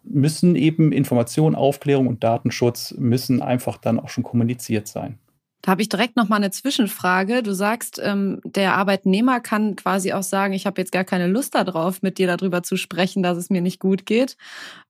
müssen 0.04 0.54
eben 0.54 0.92
Information, 0.92 1.54
Aufklärung 1.54 2.06
und 2.06 2.22
Datenschutz 2.22 2.94
müssen 2.96 3.42
einfach 3.42 3.76
dann 3.76 3.98
auch 3.98 4.08
schon 4.08 4.24
kommuniziert 4.24 4.86
sein. 4.86 5.18
Da 5.62 5.72
habe 5.72 5.82
ich 5.82 5.88
direkt 5.88 6.16
noch 6.16 6.28
mal 6.28 6.36
eine 6.36 6.50
Zwischenfrage. 6.50 7.42
Du 7.42 7.52
sagst, 7.52 8.00
ähm, 8.02 8.40
der 8.44 8.74
Arbeitnehmer 8.74 9.40
kann 9.40 9.74
quasi 9.76 10.12
auch 10.12 10.22
sagen, 10.22 10.54
ich 10.54 10.66
habe 10.66 10.80
jetzt 10.80 10.92
gar 10.92 11.04
keine 11.04 11.26
Lust 11.26 11.54
darauf, 11.54 12.00
mit 12.00 12.18
dir 12.18 12.26
darüber 12.26 12.62
zu 12.62 12.76
sprechen, 12.76 13.22
dass 13.22 13.36
es 13.36 13.50
mir 13.50 13.60
nicht 13.60 13.80
gut 13.80 14.06
geht. 14.06 14.36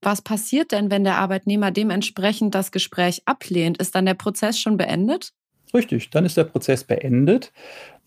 Was 0.03 0.21
passiert 0.21 0.73
denn, 0.73 0.91
wenn 0.91 1.05
der 1.05 1.17
Arbeitnehmer 1.17 1.71
dementsprechend 1.71 2.55
das 2.55 2.71
Gespräch 2.71 3.23
ablehnt? 3.25 3.79
Ist 3.79 3.95
dann 3.95 4.07
der 4.07 4.15
Prozess 4.15 4.61
schon 4.61 4.77
beendet? 4.77 5.33
Richtig, 5.73 6.11
dann 6.11 6.25
ist 6.25 6.37
der 6.37 6.45
Prozess 6.45 6.85
beendet. 6.85 7.53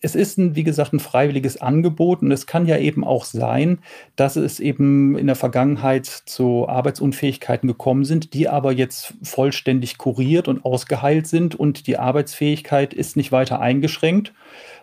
Es 0.02 0.14
ist, 0.16 0.36
ein, 0.36 0.56
wie 0.56 0.64
gesagt, 0.64 0.92
ein 0.92 1.00
freiwilliges 1.00 1.60
Angebot 1.60 2.22
und 2.22 2.32
es 2.32 2.46
kann 2.46 2.66
ja 2.66 2.76
eben 2.76 3.04
auch 3.04 3.24
sein, 3.24 3.78
dass 4.16 4.34
es 4.36 4.58
eben 4.58 5.16
in 5.16 5.28
der 5.28 5.36
Vergangenheit 5.36 6.06
zu 6.06 6.68
Arbeitsunfähigkeiten 6.68 7.68
gekommen 7.68 8.04
sind, 8.04 8.34
die 8.34 8.48
aber 8.48 8.72
jetzt 8.72 9.14
vollständig 9.22 9.98
kuriert 9.98 10.48
und 10.48 10.64
ausgeheilt 10.64 11.28
sind 11.28 11.54
und 11.54 11.86
die 11.86 11.98
Arbeitsfähigkeit 11.98 12.92
ist 12.92 13.16
nicht 13.16 13.30
weiter 13.30 13.60
eingeschränkt. 13.60 14.34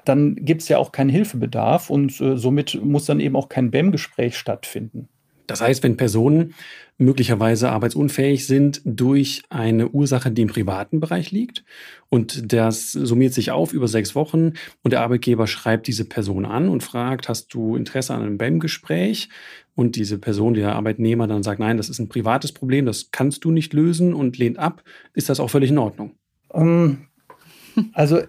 Dann 0.05 0.35
gibt 0.37 0.61
es 0.61 0.69
ja 0.69 0.77
auch 0.77 0.93
keinen 0.93 1.09
Hilfebedarf 1.09 1.89
und 1.89 2.19
äh, 2.21 2.37
somit 2.37 2.79
muss 2.81 3.05
dann 3.05 3.19
eben 3.19 3.35
auch 3.35 3.49
kein 3.49 3.71
BEM-Gespräch 3.71 4.37
stattfinden. 4.37 5.09
Das 5.49 5.61
heißt, 5.61 5.81
wenn 5.83 5.97
Personen 5.97 6.53
möglicherweise 6.99 7.69
arbeitsunfähig 7.71 8.45
sind 8.45 8.81
durch 8.85 9.41
eine 9.49 9.89
Ursache, 9.89 10.31
die 10.31 10.43
im 10.43 10.49
privaten 10.49 10.99
Bereich 10.99 11.31
liegt 11.31 11.63
und 12.09 12.53
das 12.53 12.91
summiert 12.91 13.33
sich 13.33 13.51
auf 13.51 13.73
über 13.73 13.87
sechs 13.87 14.15
Wochen 14.15 14.53
und 14.83 14.91
der 14.91 15.01
Arbeitgeber 15.01 15.47
schreibt 15.47 15.87
diese 15.87 16.05
Person 16.05 16.45
an 16.45 16.69
und 16.69 16.83
fragt, 16.83 17.29
hast 17.29 17.53
du 17.53 17.75
Interesse 17.75 18.13
an 18.13 18.21
einem 18.21 18.37
BEM-Gespräch? 18.37 19.29
Und 19.75 19.95
diese 19.95 20.17
Person, 20.17 20.55
der 20.55 20.75
Arbeitnehmer 20.75 21.25
dann 21.25 21.41
sagt, 21.41 21.61
nein, 21.61 21.77
das 21.77 21.87
ist 21.87 21.99
ein 21.99 22.09
privates 22.09 22.51
Problem, 22.51 22.85
das 22.85 23.11
kannst 23.11 23.45
du 23.45 23.51
nicht 23.51 23.71
lösen 23.71 24.13
und 24.13 24.37
lehnt 24.37 24.59
ab, 24.59 24.83
ist 25.13 25.29
das 25.29 25.39
auch 25.39 25.49
völlig 25.49 25.69
in 25.69 25.77
Ordnung? 25.77 26.11
Um, 26.49 27.07
ähm, 27.75 27.87
also 27.93 28.19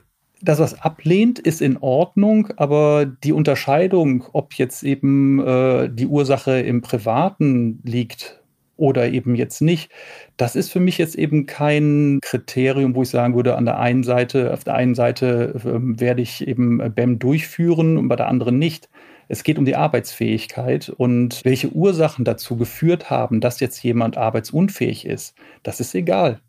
dass 0.43 0.59
es 0.59 0.81
ablehnt, 0.81 1.39
ist 1.39 1.61
in 1.61 1.77
Ordnung, 1.79 2.49
aber 2.57 3.07
die 3.07 3.33
Unterscheidung, 3.33 4.25
ob 4.33 4.55
jetzt 4.55 4.83
eben 4.83 5.39
äh, 5.39 5.91
die 5.93 6.07
Ursache 6.07 6.61
im 6.61 6.81
Privaten 6.81 7.81
liegt 7.85 8.41
oder 8.77 9.09
eben 9.11 9.35
jetzt 9.35 9.61
nicht, 9.61 9.91
das 10.39 10.57
ist 10.57 10.71
für 10.73 10.81
mich 10.81 10.97
jetzt 10.97 11.15
eben 11.15 11.47
kein 11.47 12.19
Kriterium, 12.23 12.95
wo 12.95 13.03
ich 13.03 13.11
sagen 13.11 13.35
würde, 13.35 13.57
an 13.57 13.67
der 13.67 13.79
einen 13.79 14.03
Seite, 14.03 14.53
auf 14.55 14.65
der 14.65 14.75
einen 14.75 14.95
Seite 14.95 15.55
äh, 15.57 16.01
werde 16.01 16.23
ich 16.23 16.47
eben 16.47 16.79
BEM 16.95 17.19
durchführen 17.19 17.99
und 17.99 18.09
bei 18.09 18.17
der 18.17 18.29
anderen 18.29 18.59
nicht. 18.59 18.89
Es 19.29 19.45
geht 19.45 19.59
um 19.59 19.65
die 19.65 19.77
Arbeitsfähigkeit 19.77 20.89
und 20.89 21.45
welche 21.45 21.69
Ursachen 21.69 22.25
dazu 22.25 22.57
geführt 22.57 23.11
haben, 23.11 23.41
dass 23.41 23.61
jetzt 23.61 23.81
jemand 23.83 24.17
arbeitsunfähig 24.17 25.07
ist, 25.07 25.37
das 25.63 25.79
ist 25.79 25.95
egal. 25.95 26.41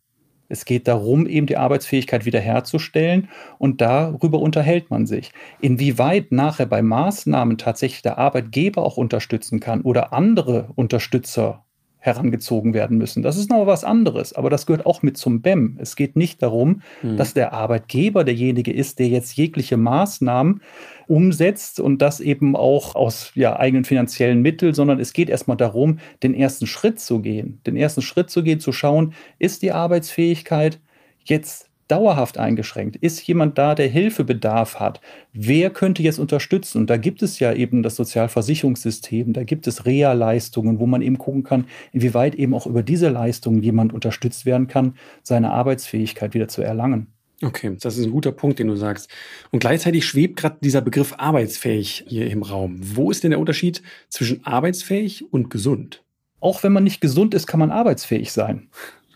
Es 0.51 0.65
geht 0.65 0.88
darum, 0.88 1.27
eben 1.27 1.48
die 1.48 1.58
Arbeitsfähigkeit 1.58 2.25
wiederherzustellen 2.25 3.29
und 3.58 3.79
darüber 3.79 4.39
unterhält 4.39 4.89
man 4.89 5.08
sich. 5.08 5.31
Inwieweit 5.62 6.31
nachher 6.31 6.65
bei 6.65 6.81
Maßnahmen 6.81 7.58
tatsächlich 7.58 8.01
der 8.01 8.17
Arbeitgeber 8.17 8.84
auch 8.84 8.98
unterstützen 8.98 9.62
kann 9.62 9.81
oder 9.81 10.12
andere 10.12 10.70
Unterstützer 10.75 11.65
herangezogen 12.01 12.74
werden 12.74 12.98
müssen. 12.98 13.22
Das 13.22 13.38
ist 13.38 13.50
noch 13.50 13.67
was 13.67 13.84
anderes, 13.84 14.34
aber 14.34 14.50
das 14.50 14.65
gehört 14.65 14.86
auch 14.86 15.03
mit 15.03 15.17
zum 15.17 15.41
BEM. 15.41 15.77
Es 15.79 15.96
geht 15.96 16.15
nicht 16.15 16.41
darum, 16.41 16.81
mhm. 17.03 17.15
dass 17.15 17.34
der 17.34 17.53
Arbeitgeber 17.53 18.24
derjenige 18.24 18.74
ist, 18.74 19.00
der 19.00 19.08
jetzt 19.08 19.38
jegliche 19.38 19.77
Maßnahmen 19.77 20.62
umsetzt 21.08 21.79
und 21.79 22.01
das 22.01 22.20
eben 22.20 22.55
auch 22.55 22.96
aus 22.96 23.31
ja, 23.36 23.58
eigenen 23.58 23.86
finanziellen 23.86 24.41
Mitteln, 24.41 24.74
sondern 24.74 25.00
es 25.00 25.13
geht 25.13 25.29
erstmal 25.29 25.58
darum, 25.58 26.00
den 26.24 26.34
ersten 26.34 26.65
Schritt 26.65 27.00
zu 27.00 27.22
gehen. 27.22 27.62
Den 27.67 27.77
ersten 27.77 28.01
Schritt 28.01 28.31
zu 28.31 28.41
gehen, 28.43 28.60
zu 28.60 28.72
schauen, 28.72 29.13
ist 29.38 29.62
die 29.62 29.72
Arbeitsfähigkeit 29.72 30.79
jetzt 31.24 31.71
dauerhaft 31.92 32.38
eingeschränkt? 32.38 32.96
Ist 32.96 33.22
jemand 33.28 33.58
da, 33.58 33.76
der 33.76 33.88
Hilfebedarf 33.88 34.80
hat? 34.80 35.02
Wer 35.34 35.70
könnte 35.70 36.02
jetzt 36.02 36.20
unterstützen? 36.20 36.80
Und 36.80 36.90
da 36.90 36.98
gibt 36.98 37.22
es 37.22 37.40
ja 37.40 37.54
eben 37.54 37.84
das 37.84 37.98
Sozialversicherungssystem, 37.98 39.34
da 39.34 39.44
gibt 39.44 39.68
es 39.68 39.86
Reha-Leistungen, 39.86 40.80
wo 40.80 40.88
man 40.88 41.02
eben 41.02 41.18
gucken 41.18 41.44
kann, 41.44 41.66
inwieweit 41.92 42.36
eben 42.36 42.54
auch 42.54 42.66
über 42.66 42.82
diese 42.82 43.10
Leistungen 43.10 43.62
jemand 43.62 43.94
unterstützt 43.94 44.46
werden 44.46 44.68
kann, 44.68 44.96
seine 45.22 45.52
Arbeitsfähigkeit 45.52 46.34
wieder 46.34 46.48
zu 46.48 46.62
erlangen. 46.62 47.08
Okay, 47.44 47.76
das 47.80 47.98
ist 47.98 48.06
ein 48.06 48.12
guter 48.12 48.32
Punkt, 48.32 48.60
den 48.60 48.68
du 48.68 48.76
sagst. 48.76 49.10
Und 49.50 49.60
gleichzeitig 49.60 50.06
schwebt 50.06 50.38
gerade 50.38 50.58
dieser 50.62 50.82
Begriff 50.82 51.16
arbeitsfähig 51.18 52.06
hier 52.08 52.30
im 52.30 52.44
Raum. 52.44 52.80
Wo 52.82 53.10
ist 53.10 53.24
denn 53.24 53.32
der 53.32 53.40
Unterschied 53.40 53.82
zwischen 54.10 54.46
arbeitsfähig 54.46 55.26
und 55.34 55.50
gesund? 55.50 56.04
Auch 56.40 56.64
wenn 56.64 56.72
man 56.72 56.84
nicht 56.84 57.02
gesund 57.02 57.34
ist, 57.34 57.48
kann 57.48 57.60
man 57.60 57.72
arbeitsfähig 57.72 58.32
sein. 58.32 58.70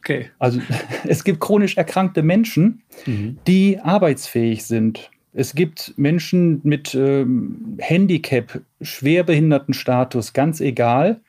Okay. 0.05 0.29
Also 0.37 0.61
es 1.07 1.23
gibt 1.23 1.39
chronisch 1.39 1.77
erkrankte 1.77 2.21
Menschen, 2.21 2.83
mhm. 3.07 3.39
die 3.47 3.79
arbeitsfähig 3.79 4.63
sind. 4.65 5.09
Es 5.33 5.55
gibt 5.55 5.93
Menschen 5.97 6.61
mit 6.63 6.93
ähm, 6.93 7.77
Handicap, 7.79 8.61
Schwerbehindertenstatus, 8.81 10.33
ganz 10.33 10.61
egal, 10.61 11.19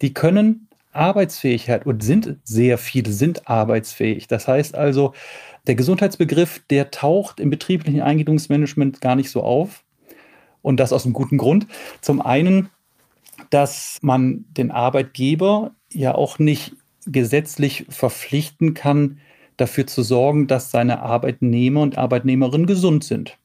die 0.00 0.14
können 0.14 0.68
Arbeitsfähigkeit 0.92 1.86
und 1.86 2.02
sind 2.02 2.36
sehr 2.44 2.78
viele, 2.78 3.12
sind 3.12 3.46
arbeitsfähig. 3.46 4.26
Das 4.26 4.48
heißt 4.48 4.74
also, 4.74 5.12
der 5.66 5.74
Gesundheitsbegriff, 5.74 6.62
der 6.70 6.90
taucht 6.90 7.40
im 7.40 7.50
betrieblichen 7.50 8.00
Eingliederungsmanagement 8.00 9.00
gar 9.00 9.16
nicht 9.16 9.30
so 9.30 9.42
auf. 9.42 9.84
Und 10.62 10.80
das 10.80 10.92
aus 10.94 11.04
einem 11.04 11.12
guten 11.12 11.36
Grund. 11.36 11.66
Zum 12.00 12.22
einen, 12.22 12.70
dass 13.50 13.98
man 14.00 14.46
den 14.56 14.70
Arbeitgeber 14.70 15.72
ja 15.92 16.14
auch 16.14 16.38
nicht 16.38 16.72
gesetzlich 17.06 17.86
verpflichten 17.88 18.74
kann, 18.74 19.18
dafür 19.56 19.86
zu 19.86 20.02
sorgen, 20.02 20.46
dass 20.46 20.70
seine 20.70 21.02
Arbeitnehmer 21.02 21.82
und 21.82 21.98
Arbeitnehmerinnen 21.98 22.66
gesund 22.66 23.04
sind. 23.04 23.38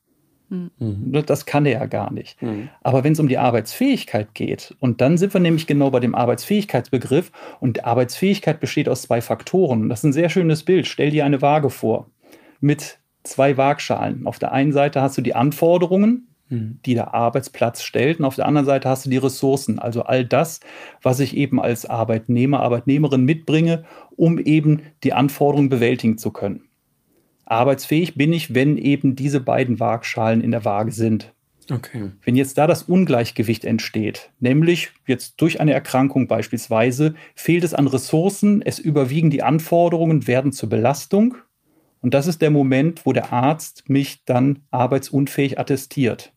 Mhm. 0.49 1.23
Das 1.25 1.45
kann 1.45 1.65
er 1.65 1.73
ja 1.73 1.85
gar 1.85 2.11
nicht. 2.11 2.41
Mhm. 2.41 2.69
Aber 2.81 3.03
wenn 3.03 3.13
es 3.13 3.19
um 3.19 3.27
die 3.27 3.37
Arbeitsfähigkeit 3.37 4.33
geht, 4.33 4.75
und 4.79 5.01
dann 5.01 5.17
sind 5.17 5.33
wir 5.33 5.41
nämlich 5.41 5.67
genau 5.67 5.91
bei 5.91 5.99
dem 5.99 6.15
Arbeitsfähigkeitsbegriff, 6.15 7.31
und 7.59 7.85
Arbeitsfähigkeit 7.85 8.59
besteht 8.59 8.89
aus 8.89 9.03
zwei 9.03 9.21
Faktoren. 9.21 9.89
Das 9.89 9.99
ist 9.99 10.05
ein 10.05 10.13
sehr 10.13 10.29
schönes 10.29 10.63
Bild. 10.63 10.87
Stell 10.87 11.11
dir 11.11 11.25
eine 11.25 11.41
Waage 11.41 11.69
vor 11.69 12.09
mit 12.59 12.99
zwei 13.23 13.57
Waagschalen. 13.57 14.25
Auf 14.25 14.39
der 14.39 14.51
einen 14.51 14.71
Seite 14.71 15.01
hast 15.01 15.17
du 15.17 15.21
die 15.21 15.35
Anforderungen. 15.35 16.28
Die 16.49 16.93
der 16.93 17.13
Arbeitsplatz 17.13 17.83
stellt. 17.83 18.19
Und 18.19 18.25
auf 18.25 18.35
der 18.35 18.47
anderen 18.47 18.65
Seite 18.65 18.89
hast 18.89 19.05
du 19.05 19.09
die 19.09 19.17
Ressourcen, 19.17 19.79
also 19.79 20.03
all 20.03 20.25
das, 20.25 20.59
was 21.01 21.19
ich 21.19 21.37
eben 21.37 21.61
als 21.61 21.85
Arbeitnehmer, 21.85 22.61
Arbeitnehmerin 22.61 23.23
mitbringe, 23.23 23.85
um 24.15 24.39
eben 24.39 24.81
die 25.03 25.13
Anforderungen 25.13 25.69
bewältigen 25.69 26.17
zu 26.17 26.31
können. 26.31 26.69
Arbeitsfähig 27.45 28.15
bin 28.15 28.31
ich, 28.33 28.53
wenn 28.53 28.77
eben 28.77 29.15
diese 29.15 29.39
beiden 29.39 29.79
Waagschalen 29.79 30.41
in 30.41 30.51
der 30.51 30.65
Waage 30.65 30.91
sind. 30.91 31.33
Okay. 31.71 32.11
Wenn 32.23 32.35
jetzt 32.35 32.57
da 32.57 32.65
das 32.65 32.83
Ungleichgewicht 32.83 33.63
entsteht, 33.63 34.31
nämlich 34.39 34.89
jetzt 35.05 35.39
durch 35.41 35.59
eine 35.59 35.73
Erkrankung 35.73 36.27
beispielsweise, 36.27 37.13
fehlt 37.35 37.63
es 37.63 37.73
an 37.73 37.87
Ressourcen, 37.87 38.61
es 38.63 38.79
überwiegen 38.79 39.29
die 39.29 39.43
Anforderungen, 39.43 40.25
werden 40.27 40.51
zur 40.51 40.69
Belastung. 40.69 41.35
Und 42.01 42.13
das 42.13 42.27
ist 42.27 42.41
der 42.41 42.49
Moment, 42.49 43.05
wo 43.05 43.13
der 43.13 43.33
Arzt 43.33 43.89
mich 43.89 44.23
dann 44.25 44.59
arbeitsunfähig 44.71 45.59
attestiert. 45.59 46.33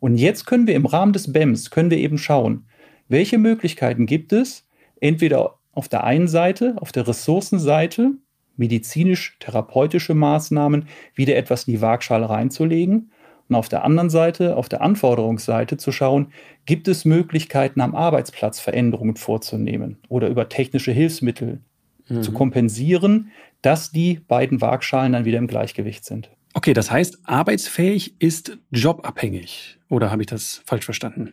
Und 0.00 0.16
jetzt 0.16 0.46
können 0.46 0.66
wir 0.66 0.74
im 0.74 0.86
Rahmen 0.86 1.12
des 1.12 1.32
BEMS, 1.32 1.70
können 1.70 1.90
wir 1.90 1.98
eben 1.98 2.18
schauen, 2.18 2.66
welche 3.08 3.38
Möglichkeiten 3.38 4.06
gibt 4.06 4.32
es, 4.32 4.64
entweder 5.00 5.58
auf 5.72 5.88
der 5.88 6.04
einen 6.04 6.28
Seite, 6.28 6.76
auf 6.78 6.92
der 6.92 7.06
Ressourcenseite, 7.06 8.12
medizinisch-therapeutische 8.56 10.14
Maßnahmen 10.14 10.86
wieder 11.14 11.36
etwas 11.36 11.64
in 11.64 11.74
die 11.74 11.80
Waagschale 11.80 12.28
reinzulegen 12.28 13.10
und 13.48 13.54
auf 13.54 13.68
der 13.68 13.84
anderen 13.84 14.10
Seite, 14.10 14.56
auf 14.56 14.68
der 14.68 14.80
Anforderungsseite 14.80 15.76
zu 15.76 15.92
schauen, 15.92 16.32
gibt 16.64 16.88
es 16.88 17.04
Möglichkeiten 17.04 17.80
am 17.80 17.94
Arbeitsplatz 17.94 18.58
Veränderungen 18.58 19.16
vorzunehmen 19.16 19.98
oder 20.08 20.28
über 20.28 20.48
technische 20.48 20.92
Hilfsmittel 20.92 21.60
mhm. 22.08 22.22
zu 22.22 22.32
kompensieren, 22.32 23.30
dass 23.62 23.92
die 23.92 24.20
beiden 24.26 24.60
Waagschalen 24.60 25.12
dann 25.12 25.24
wieder 25.24 25.38
im 25.38 25.46
Gleichgewicht 25.46 26.04
sind. 26.04 26.30
Okay, 26.56 26.72
das 26.72 26.90
heißt, 26.90 27.18
arbeitsfähig 27.24 28.14
ist 28.18 28.56
jobabhängig. 28.70 29.78
Oder 29.90 30.10
habe 30.10 30.22
ich 30.22 30.26
das 30.26 30.62
falsch 30.64 30.86
verstanden? 30.86 31.32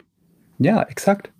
Ja, 0.60 0.84
exakt. 0.84 1.32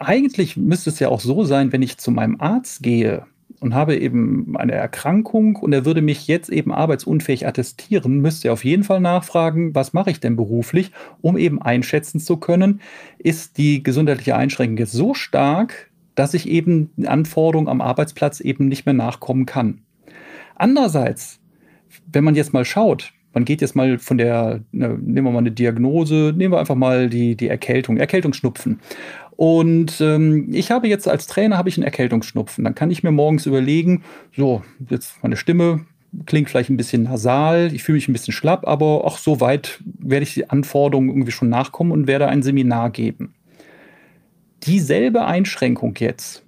Eigentlich 0.00 0.56
müsste 0.56 0.90
es 0.90 0.98
ja 0.98 1.08
auch 1.08 1.20
so 1.20 1.44
sein, 1.44 1.72
wenn 1.72 1.82
ich 1.82 1.98
zu 1.98 2.10
meinem 2.10 2.40
Arzt 2.40 2.82
gehe 2.82 3.26
und 3.60 3.74
habe 3.74 3.96
eben 3.96 4.56
eine 4.56 4.72
Erkrankung 4.72 5.54
und 5.54 5.72
er 5.72 5.84
würde 5.84 6.02
mich 6.02 6.26
jetzt 6.26 6.50
eben 6.50 6.72
arbeitsunfähig 6.72 7.46
attestieren, 7.46 8.18
müsste 8.22 8.48
er 8.48 8.54
auf 8.54 8.64
jeden 8.64 8.82
Fall 8.82 9.00
nachfragen, 9.00 9.72
was 9.72 9.92
mache 9.92 10.10
ich 10.10 10.18
denn 10.18 10.34
beruflich, 10.34 10.90
um 11.20 11.38
eben 11.38 11.62
einschätzen 11.62 12.18
zu 12.18 12.38
können, 12.38 12.80
ist 13.18 13.56
die 13.56 13.84
gesundheitliche 13.84 14.34
Einschränkung 14.34 14.78
jetzt 14.78 14.92
so 14.92 15.14
stark, 15.14 15.92
dass 16.16 16.34
ich 16.34 16.48
eben 16.48 16.90
Anforderungen 17.06 17.68
am 17.68 17.82
Arbeitsplatz 17.82 18.40
eben 18.40 18.66
nicht 18.66 18.84
mehr 18.84 18.94
nachkommen 18.94 19.46
kann. 19.46 19.82
Andererseits 20.56 21.39
wenn 22.12 22.24
man 22.24 22.34
jetzt 22.34 22.52
mal 22.52 22.64
schaut, 22.64 23.12
man 23.32 23.44
geht 23.44 23.60
jetzt 23.60 23.76
mal 23.76 23.98
von 23.98 24.18
der, 24.18 24.60
ne, 24.72 24.98
nehmen 25.00 25.26
wir 25.26 25.32
mal 25.32 25.38
eine 25.38 25.52
Diagnose, 25.52 26.34
nehmen 26.36 26.52
wir 26.52 26.58
einfach 26.58 26.74
mal 26.74 27.08
die, 27.08 27.36
die 27.36 27.48
Erkältung, 27.48 27.96
Erkältungsschnupfen. 27.96 28.80
Und 29.36 30.00
ähm, 30.00 30.48
ich 30.52 30.70
habe 30.70 30.88
jetzt 30.88 31.08
als 31.08 31.26
Trainer 31.26 31.56
habe 31.56 31.68
ich 31.68 31.76
einen 31.76 31.84
Erkältungsschnupfen. 31.84 32.64
Dann 32.64 32.74
kann 32.74 32.90
ich 32.90 33.02
mir 33.02 33.12
morgens 33.12 33.46
überlegen, 33.46 34.02
so, 34.36 34.62
jetzt 34.88 35.22
meine 35.22 35.36
Stimme 35.36 35.86
klingt 36.26 36.50
vielleicht 36.50 36.70
ein 36.70 36.76
bisschen 36.76 37.04
nasal, 37.04 37.72
ich 37.72 37.82
fühle 37.82 37.96
mich 37.96 38.08
ein 38.08 38.12
bisschen 38.12 38.34
schlapp, 38.34 38.66
aber 38.66 39.04
auch 39.04 39.16
so 39.16 39.40
weit 39.40 39.80
werde 39.84 40.24
ich 40.24 40.34
die 40.34 40.50
Anforderungen 40.50 41.08
irgendwie 41.08 41.30
schon 41.30 41.48
nachkommen 41.48 41.92
und 41.92 42.06
werde 42.08 42.26
ein 42.26 42.42
Seminar 42.42 42.90
geben. 42.90 43.34
Dieselbe 44.64 45.24
Einschränkung 45.24 45.94
jetzt 45.98 46.44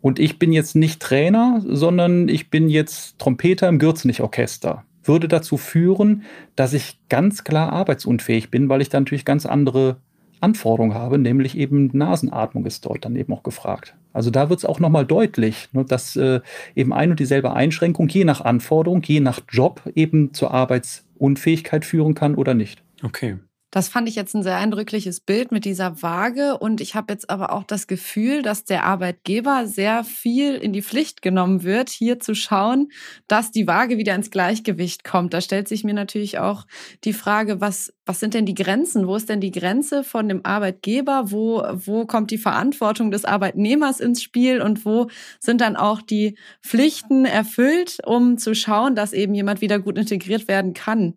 und 0.00 0.18
ich 0.18 0.38
bin 0.38 0.52
jetzt 0.52 0.76
nicht 0.76 1.00
Trainer, 1.00 1.62
sondern 1.66 2.28
ich 2.28 2.50
bin 2.50 2.68
jetzt 2.68 3.18
Trompeter 3.18 3.68
im 3.68 3.78
Gürzenich-Orchester. 3.78 4.84
Würde 5.02 5.28
dazu 5.28 5.56
führen, 5.56 6.22
dass 6.56 6.72
ich 6.72 6.98
ganz 7.08 7.44
klar 7.44 7.72
arbeitsunfähig 7.72 8.50
bin, 8.50 8.68
weil 8.68 8.80
ich 8.80 8.88
dann 8.88 9.04
natürlich 9.04 9.24
ganz 9.24 9.46
andere 9.46 9.96
Anforderungen 10.40 10.94
habe, 10.94 11.18
nämlich 11.18 11.56
eben 11.56 11.90
Nasenatmung 11.92 12.64
ist 12.64 12.86
dort 12.86 13.04
dann 13.04 13.16
eben 13.16 13.32
auch 13.32 13.42
gefragt. 13.42 13.94
Also 14.12 14.30
da 14.30 14.48
wird 14.48 14.60
es 14.60 14.64
auch 14.64 14.80
nochmal 14.80 15.06
deutlich, 15.06 15.68
ne, 15.72 15.84
dass 15.84 16.16
äh, 16.16 16.40
eben 16.74 16.92
ein 16.92 17.10
und 17.10 17.20
dieselbe 17.20 17.52
Einschränkung 17.52 18.08
je 18.08 18.24
nach 18.24 18.40
Anforderung, 18.40 19.02
je 19.02 19.20
nach 19.20 19.40
Job 19.48 19.82
eben 19.94 20.32
zur 20.34 20.52
Arbeitsunfähigkeit 20.52 21.84
führen 21.84 22.14
kann 22.14 22.34
oder 22.34 22.54
nicht. 22.54 22.82
Okay. 23.02 23.36
Das 23.70 23.88
fand 23.88 24.08
ich 24.08 24.16
jetzt 24.16 24.34
ein 24.34 24.42
sehr 24.42 24.56
eindrückliches 24.56 25.20
Bild 25.20 25.52
mit 25.52 25.64
dieser 25.64 26.02
Waage. 26.02 26.58
Und 26.58 26.80
ich 26.80 26.96
habe 26.96 27.12
jetzt 27.12 27.30
aber 27.30 27.52
auch 27.52 27.62
das 27.62 27.86
Gefühl, 27.86 28.42
dass 28.42 28.64
der 28.64 28.84
Arbeitgeber 28.84 29.66
sehr 29.66 30.02
viel 30.02 30.56
in 30.56 30.72
die 30.72 30.82
Pflicht 30.82 31.22
genommen 31.22 31.62
wird, 31.62 31.88
hier 31.88 32.18
zu 32.18 32.34
schauen, 32.34 32.90
dass 33.28 33.52
die 33.52 33.68
Waage 33.68 33.96
wieder 33.96 34.16
ins 34.16 34.32
Gleichgewicht 34.32 35.04
kommt. 35.04 35.32
Da 35.34 35.40
stellt 35.40 35.68
sich 35.68 35.84
mir 35.84 35.94
natürlich 35.94 36.40
auch 36.40 36.66
die 37.04 37.12
Frage, 37.12 37.60
was, 37.60 37.92
was 38.06 38.18
sind 38.18 38.34
denn 38.34 38.44
die 38.44 38.54
Grenzen? 38.54 39.06
Wo 39.06 39.14
ist 39.14 39.28
denn 39.28 39.40
die 39.40 39.52
Grenze 39.52 40.02
von 40.02 40.28
dem 40.28 40.44
Arbeitgeber? 40.44 41.30
Wo, 41.30 41.62
wo 41.72 42.06
kommt 42.06 42.32
die 42.32 42.38
Verantwortung 42.38 43.12
des 43.12 43.24
Arbeitnehmers 43.24 44.00
ins 44.00 44.20
Spiel? 44.20 44.60
Und 44.60 44.84
wo 44.84 45.08
sind 45.38 45.60
dann 45.60 45.76
auch 45.76 46.02
die 46.02 46.36
Pflichten 46.60 47.24
erfüllt, 47.24 47.98
um 48.04 48.36
zu 48.36 48.54
schauen, 48.56 48.96
dass 48.96 49.12
eben 49.12 49.34
jemand 49.34 49.60
wieder 49.60 49.78
gut 49.78 49.96
integriert 49.96 50.48
werden 50.48 50.74
kann? 50.74 51.14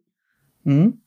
Mhm. 0.64 1.03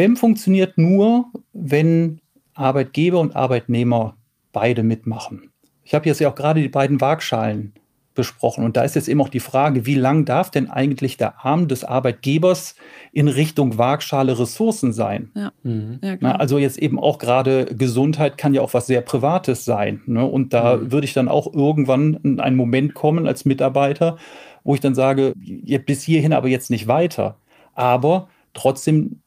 BEM 0.00 0.16
funktioniert 0.16 0.78
nur, 0.78 1.26
wenn 1.52 2.22
Arbeitgeber 2.54 3.20
und 3.20 3.36
Arbeitnehmer 3.36 4.16
beide 4.50 4.82
mitmachen. 4.82 5.50
Ich 5.84 5.92
habe 5.92 6.06
jetzt 6.06 6.20
ja 6.20 6.30
auch 6.30 6.34
gerade 6.34 6.62
die 6.62 6.70
beiden 6.70 7.02
Waagschalen 7.02 7.74
besprochen. 8.14 8.64
Und 8.64 8.78
da 8.78 8.82
ist 8.82 8.94
jetzt 8.94 9.08
eben 9.08 9.20
auch 9.20 9.28
die 9.28 9.40
Frage, 9.40 9.84
wie 9.84 9.96
lang 9.96 10.24
darf 10.24 10.50
denn 10.50 10.70
eigentlich 10.70 11.18
der 11.18 11.44
Arm 11.44 11.68
des 11.68 11.84
Arbeitgebers 11.84 12.76
in 13.12 13.28
Richtung 13.28 13.76
Waagschale 13.76 14.38
Ressourcen 14.38 14.94
sein? 14.94 15.32
Ja. 15.34 15.52
Mhm. 15.64 15.98
Ja, 16.02 16.16
Na, 16.18 16.36
also 16.36 16.56
jetzt 16.56 16.78
eben 16.78 16.98
auch 16.98 17.18
gerade 17.18 17.66
Gesundheit 17.66 18.38
kann 18.38 18.54
ja 18.54 18.62
auch 18.62 18.72
was 18.72 18.86
sehr 18.86 19.02
Privates 19.02 19.66
sein. 19.66 20.00
Ne? 20.06 20.24
Und 20.24 20.54
da 20.54 20.78
mhm. 20.78 20.92
würde 20.92 21.04
ich 21.04 21.12
dann 21.12 21.28
auch 21.28 21.52
irgendwann 21.52 22.14
in 22.22 22.40
einen 22.40 22.56
Moment 22.56 22.94
kommen 22.94 23.26
als 23.26 23.44
Mitarbeiter, 23.44 24.16
wo 24.64 24.72
ich 24.72 24.80
dann 24.80 24.94
sage, 24.94 25.34
bis 25.36 26.02
hierhin 26.04 26.32
aber 26.32 26.48
jetzt 26.48 26.70
nicht 26.70 26.88
weiter. 26.88 27.36
Aber 27.74 28.30
trotzdem 28.54 29.20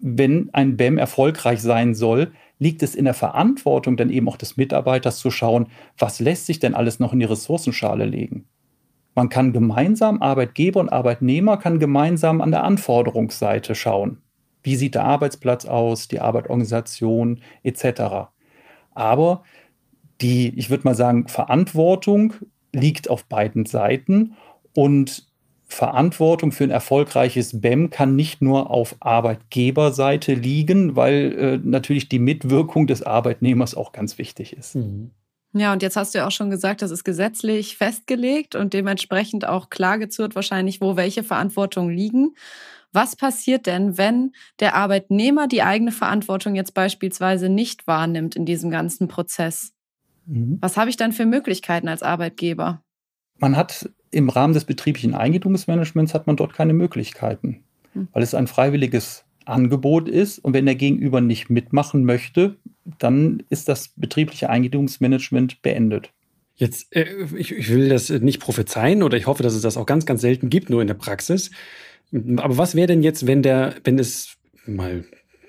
wenn 0.00 0.50
ein 0.52 0.76
BEM 0.76 0.98
erfolgreich 0.98 1.60
sein 1.60 1.94
soll, 1.94 2.32
liegt 2.58 2.82
es 2.82 2.94
in 2.94 3.04
der 3.04 3.14
Verantwortung 3.14 3.96
dann 3.96 4.10
eben 4.10 4.28
auch 4.28 4.36
des 4.36 4.56
Mitarbeiters 4.56 5.18
zu 5.18 5.30
schauen, 5.30 5.68
was 5.98 6.20
lässt 6.20 6.46
sich 6.46 6.58
denn 6.58 6.74
alles 6.74 7.00
noch 7.00 7.12
in 7.12 7.20
die 7.20 7.26
Ressourcenschale 7.26 8.04
legen. 8.04 8.46
Man 9.14 9.28
kann 9.28 9.52
gemeinsam, 9.52 10.22
Arbeitgeber 10.22 10.80
und 10.80 10.88
Arbeitnehmer 10.88 11.56
kann 11.56 11.78
gemeinsam 11.78 12.40
an 12.40 12.50
der 12.50 12.64
Anforderungsseite 12.64 13.74
schauen. 13.74 14.18
Wie 14.62 14.76
sieht 14.76 14.94
der 14.94 15.04
Arbeitsplatz 15.04 15.64
aus, 15.64 16.08
die 16.08 16.20
Arbeitsorganisation 16.20 17.40
etc. 17.62 18.30
Aber 18.94 19.42
die, 20.20 20.58
ich 20.58 20.70
würde 20.70 20.84
mal 20.84 20.94
sagen, 20.94 21.28
Verantwortung 21.28 22.34
liegt 22.72 23.08
auf 23.08 23.24
beiden 23.24 23.66
Seiten 23.66 24.34
und 24.74 25.29
Verantwortung 25.72 26.52
für 26.52 26.64
ein 26.64 26.70
erfolgreiches 26.70 27.60
BEM 27.60 27.90
kann 27.90 28.16
nicht 28.16 28.42
nur 28.42 28.70
auf 28.70 28.96
Arbeitgeberseite 29.00 30.34
liegen, 30.34 30.96
weil 30.96 31.32
äh, 31.38 31.60
natürlich 31.62 32.08
die 32.08 32.18
Mitwirkung 32.18 32.86
des 32.86 33.02
Arbeitnehmers 33.02 33.74
auch 33.74 33.92
ganz 33.92 34.18
wichtig 34.18 34.56
ist. 34.56 34.74
Mhm. 34.74 35.12
Ja, 35.52 35.72
und 35.72 35.82
jetzt 35.82 35.96
hast 35.96 36.14
du 36.14 36.18
ja 36.18 36.26
auch 36.26 36.32
schon 36.32 36.50
gesagt, 36.50 36.82
das 36.82 36.90
ist 36.90 37.02
gesetzlich 37.02 37.76
festgelegt 37.76 38.54
und 38.54 38.72
dementsprechend 38.72 39.46
auch 39.46 39.68
klargezurrt 39.68 40.36
wahrscheinlich, 40.36 40.80
wo 40.80 40.96
welche 40.96 41.24
Verantwortungen 41.24 41.94
liegen. 41.94 42.34
Was 42.92 43.16
passiert 43.16 43.66
denn, 43.66 43.98
wenn 43.98 44.32
der 44.58 44.74
Arbeitnehmer 44.74 45.48
die 45.48 45.62
eigene 45.62 45.92
Verantwortung 45.92 46.54
jetzt 46.54 46.74
beispielsweise 46.74 47.48
nicht 47.48 47.86
wahrnimmt 47.86 48.36
in 48.36 48.44
diesem 48.44 48.70
ganzen 48.70 49.08
Prozess? 49.08 49.72
Mhm. 50.26 50.58
Was 50.60 50.76
habe 50.76 50.90
ich 50.90 50.96
dann 50.96 51.12
für 51.12 51.26
Möglichkeiten 51.26 51.88
als 51.88 52.02
Arbeitgeber? 52.02 52.82
Man 53.40 53.56
hat 53.56 53.90
im 54.10 54.28
Rahmen 54.28 54.54
des 54.54 54.64
betrieblichen 54.64 55.14
Eigentumsmanagements 55.14 56.14
hat 56.14 56.26
man 56.26 56.36
dort 56.36 56.52
keine 56.52 56.72
Möglichkeiten, 56.72 57.64
mhm. 57.94 58.08
weil 58.12 58.22
es 58.22 58.34
ein 58.34 58.46
freiwilliges 58.46 59.24
Angebot 59.46 60.08
ist 60.08 60.38
und 60.38 60.54
wenn 60.54 60.66
der 60.66 60.74
Gegenüber 60.74 61.20
nicht 61.20 61.50
mitmachen 61.50 62.04
möchte, 62.04 62.56
dann 62.98 63.42
ist 63.48 63.68
das 63.68 63.88
betriebliche 63.96 64.50
Eigentumsmanagement 64.50 65.62
beendet. 65.62 66.12
Jetzt, 66.56 66.94
äh, 66.94 67.06
ich, 67.36 67.52
ich, 67.52 67.70
will 67.70 67.88
das 67.88 68.10
nicht 68.10 68.40
prophezeien 68.40 69.02
oder 69.02 69.16
ich 69.16 69.26
hoffe, 69.26 69.42
dass 69.42 69.54
es 69.54 69.62
das 69.62 69.76
auch 69.76 69.86
ganz, 69.86 70.04
ganz 70.04 70.20
selten 70.20 70.50
gibt, 70.50 70.68
nur 70.68 70.82
in 70.82 70.88
der 70.88 70.94
Praxis. 70.94 71.50
Aber 72.12 72.58
was 72.58 72.74
wäre 72.74 72.88
denn 72.88 73.02
jetzt, 73.02 73.26
wenn 73.26 73.42
der, 73.42 73.76
wenn 73.84 73.98
es 73.98 74.36
mal 74.66 75.04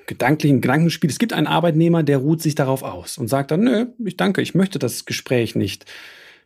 gedanklichen 0.07 0.61
Gedankenspiel, 0.61 1.09
es 1.09 1.19
gibt 1.19 1.33
einen 1.33 1.47
Arbeitnehmer, 1.47 2.03
der 2.03 2.17
ruht 2.17 2.41
sich 2.41 2.55
darauf 2.55 2.83
aus 2.83 3.17
und 3.17 3.27
sagt 3.27 3.51
dann, 3.51 3.61
nö, 3.61 3.87
ich 4.05 4.17
danke, 4.17 4.41
ich 4.41 4.55
möchte 4.55 4.79
das 4.79 5.05
Gespräch 5.05 5.55
nicht. 5.55 5.85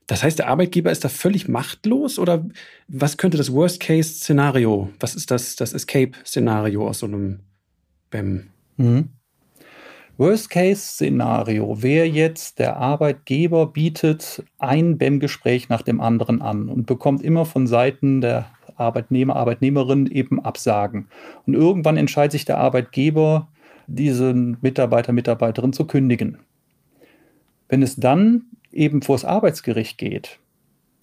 Das 0.08 0.24
heißt, 0.24 0.40
der 0.40 0.48
Arbeitgeber 0.48 0.92
ist 0.92 1.04
da 1.04 1.10
völlig 1.10 1.48
machtlos 1.48 2.20
oder 2.20 2.46
was 2.88 3.18
könnte 3.18 3.38
das 3.38 3.52
Worst-Case-Szenario, 3.52 4.90
was 5.00 5.16
ist 5.16 5.32
das, 5.32 5.56
das 5.56 5.74
Escape-Szenario 5.74 6.88
aus 6.88 7.00
so 7.00 7.08
einem 7.08 7.40
BEM? 8.12 8.48
Mhm. 8.78 9.10
Worst-Case-Szenario 10.18 11.82
wäre 11.82 12.06
jetzt, 12.06 12.60
der 12.60 12.78
Arbeitgeber 12.78 13.68
bietet 13.68 14.44
ein 14.60 14.98
BEM-Gespräch 14.98 15.70
nach 15.70 15.82
dem 15.82 16.00
anderen 16.00 16.42
an 16.42 16.70
und 16.70 16.86
bekommt 16.86 17.22
immer 17.22 17.46
von 17.46 17.68
Seiten 17.68 18.22
der 18.22 18.46
Arbeitnehmer, 18.78 19.36
Arbeitnehmerin 19.36 20.08
eben 20.08 20.40
Absagen. 20.40 21.08
Und 21.46 21.54
irgendwann 21.54 21.98
entscheidet 21.98 22.34
sich 22.34 22.46
der 22.46 22.60
Arbeitgeber, 22.60 23.50
diesen 23.88 24.58
Mitarbeiter, 24.62 25.12
Mitarbeiterin 25.12 25.74
zu 25.74 25.86
kündigen. 25.86 26.38
Wenn 27.68 27.82
es 27.82 27.96
dann 27.96 28.44
eben 28.76 29.02
vor 29.02 29.16
das 29.16 29.26
Arbeitsgericht 29.26 29.98
geht, 29.98 30.40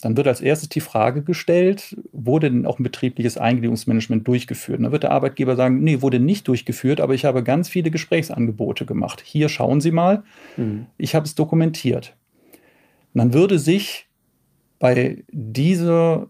dann 0.03 0.17
wird 0.17 0.27
als 0.27 0.41
erstes 0.41 0.69
die 0.69 0.81
Frage 0.81 1.23
gestellt, 1.23 1.97
wurde 2.11 2.51
denn 2.51 2.67
auch 2.67 2.81
ein 2.81 2.83
betriebliches 2.83 3.39
Eingliederungsmanagement 3.39 4.27
durchgeführt? 4.27 4.79
Und 4.79 4.85
dann 4.85 4.93
wird 4.93 5.05
der 5.05 5.13
Arbeitgeber 5.13 5.55
sagen, 5.55 5.83
nee, 5.83 6.03
wurde 6.03 6.19
nicht 6.19 6.49
durchgeführt, 6.49 7.01
aber 7.01 7.15
ich 7.15 7.25
habe 7.25 7.45
ganz 7.45 7.69
viele 7.69 7.93
Gesprächsangebote 7.93 8.85
gemacht. 8.85 9.23
Hier 9.25 9.49
schauen 9.49 9.81
Sie 9.81 9.93
mal, 9.93 10.25
mhm. 10.57 10.87
ich 10.99 11.15
habe 11.15 11.25
es 11.25 11.37
dokumentiert. 11.37 12.17
Und 13.15 13.19
dann 13.19 13.33
würde 13.33 13.61
sich 13.61 14.09
bei 14.81 15.23
dieser 15.31 16.29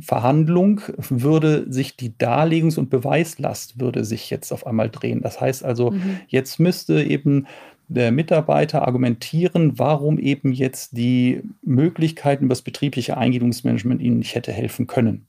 Verhandlung 0.00 0.80
würde 0.96 1.70
sich 1.72 1.96
die 1.96 2.10
Darlegungs- 2.10 2.78
und 2.78 2.90
Beweislast 2.90 3.78
würde 3.78 4.04
sich 4.04 4.30
jetzt 4.30 4.52
auf 4.52 4.66
einmal 4.66 4.90
drehen. 4.90 5.20
Das 5.20 5.40
heißt 5.40 5.64
also, 5.64 5.92
mhm. 5.92 6.20
jetzt 6.26 6.58
müsste 6.58 7.02
eben 7.02 7.46
der 7.88 8.12
Mitarbeiter 8.12 8.86
argumentieren, 8.86 9.78
warum 9.78 10.18
eben 10.18 10.52
jetzt 10.52 10.96
die 10.96 11.42
Möglichkeiten 11.62 12.44
über 12.44 12.52
das 12.52 12.62
betriebliche 12.62 13.16
Eingliederungsmanagement 13.16 14.02
ihnen 14.02 14.18
nicht 14.18 14.34
hätte 14.34 14.52
helfen 14.52 14.86
können. 14.86 15.26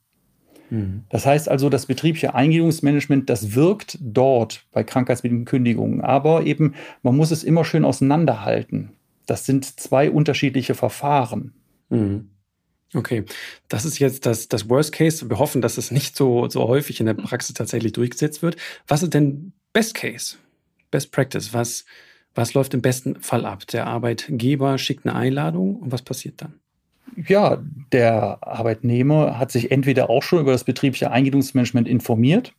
Mhm. 0.69 1.03
Das 1.09 1.25
heißt 1.25 1.49
also, 1.49 1.69
das 1.69 1.85
betriebliche 1.85 2.33
Eingliederungsmanagement, 2.33 3.29
das 3.29 3.55
wirkt 3.55 3.97
dort 4.01 4.65
bei 4.71 4.83
krankheitsbedingten 4.83 5.45
Kündigungen, 5.45 6.01
aber 6.01 6.45
eben 6.45 6.73
man 7.03 7.15
muss 7.15 7.31
es 7.31 7.43
immer 7.43 7.63
schön 7.63 7.85
auseinanderhalten. 7.85 8.91
Das 9.25 9.45
sind 9.45 9.79
zwei 9.79 10.09
unterschiedliche 10.09 10.73
Verfahren. 10.73 11.53
Mhm. 11.89 12.29
Okay, 12.93 13.25
das 13.67 13.83
ist 13.83 13.99
jetzt 13.99 14.25
das, 14.25 14.47
das 14.47 14.69
Worst 14.69 14.93
Case. 14.93 15.29
Wir 15.29 15.39
hoffen, 15.39 15.61
dass 15.61 15.77
es 15.77 15.91
nicht 15.91 16.15
so, 16.15 16.47
so 16.49 16.67
häufig 16.67 17.01
in 17.01 17.05
der 17.05 17.15
Praxis 17.15 17.53
tatsächlich 17.53 17.91
durchgesetzt 17.91 18.41
wird. 18.41 18.55
Was 18.87 19.03
ist 19.03 19.13
denn 19.13 19.51
Best 19.73 19.93
Case? 19.93 20.37
Best 20.89 21.11
Practice? 21.11 21.53
Was, 21.53 21.83
was 22.37 22.53
läuft 22.53 22.73
im 22.73 22.81
besten 22.81 23.19
Fall 23.21 23.45
ab? 23.45 23.67
Der 23.67 23.87
Arbeitgeber 23.87 24.77
schickt 24.77 25.05
eine 25.05 25.15
Einladung 25.15 25.75
und 25.77 25.91
was 25.91 26.03
passiert 26.03 26.41
dann? 26.41 26.53
Ja, 27.27 27.63
der 27.91 28.39
Arbeitnehmer 28.41 29.39
hat 29.39 29.51
sich 29.51 29.71
entweder 29.71 30.09
auch 30.09 30.21
schon 30.21 30.39
über 30.39 30.51
das 30.51 30.63
betriebliche 30.63 31.09
Eingliederungsmanagement 31.09 31.87
informiert 31.87 32.53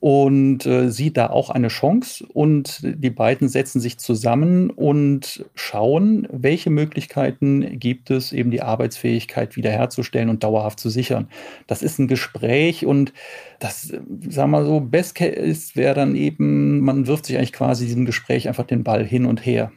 und 0.00 0.64
äh, 0.66 0.90
sieht 0.90 1.16
da 1.16 1.30
auch 1.30 1.50
eine 1.50 1.68
Chance 1.68 2.24
und 2.32 2.80
die 2.82 3.10
beiden 3.10 3.48
setzen 3.48 3.80
sich 3.80 3.98
zusammen 3.98 4.70
und 4.70 5.44
schauen, 5.54 6.28
welche 6.30 6.70
Möglichkeiten 6.70 7.78
gibt 7.78 8.10
es, 8.10 8.32
eben 8.32 8.50
die 8.50 8.62
Arbeitsfähigkeit 8.62 9.56
wiederherzustellen 9.56 10.28
und 10.28 10.44
dauerhaft 10.44 10.78
zu 10.78 10.88
sichern. 10.88 11.28
Das 11.66 11.82
ist 11.82 11.98
ein 11.98 12.06
Gespräch 12.06 12.86
und 12.86 13.12
das, 13.58 13.92
sagen 14.28 14.50
wir 14.50 14.64
so, 14.64 14.80
Best 14.80 15.16
Case 15.16 15.74
wäre 15.74 15.94
dann 15.94 16.14
eben, 16.14 16.80
man 16.80 17.06
wirft 17.06 17.26
sich 17.26 17.36
eigentlich 17.36 17.52
quasi 17.52 17.86
diesem 17.86 18.06
Gespräch 18.06 18.46
einfach 18.46 18.66
den 18.66 18.84
Ball 18.84 19.04
hin 19.04 19.26
und 19.26 19.44
her. 19.44 19.72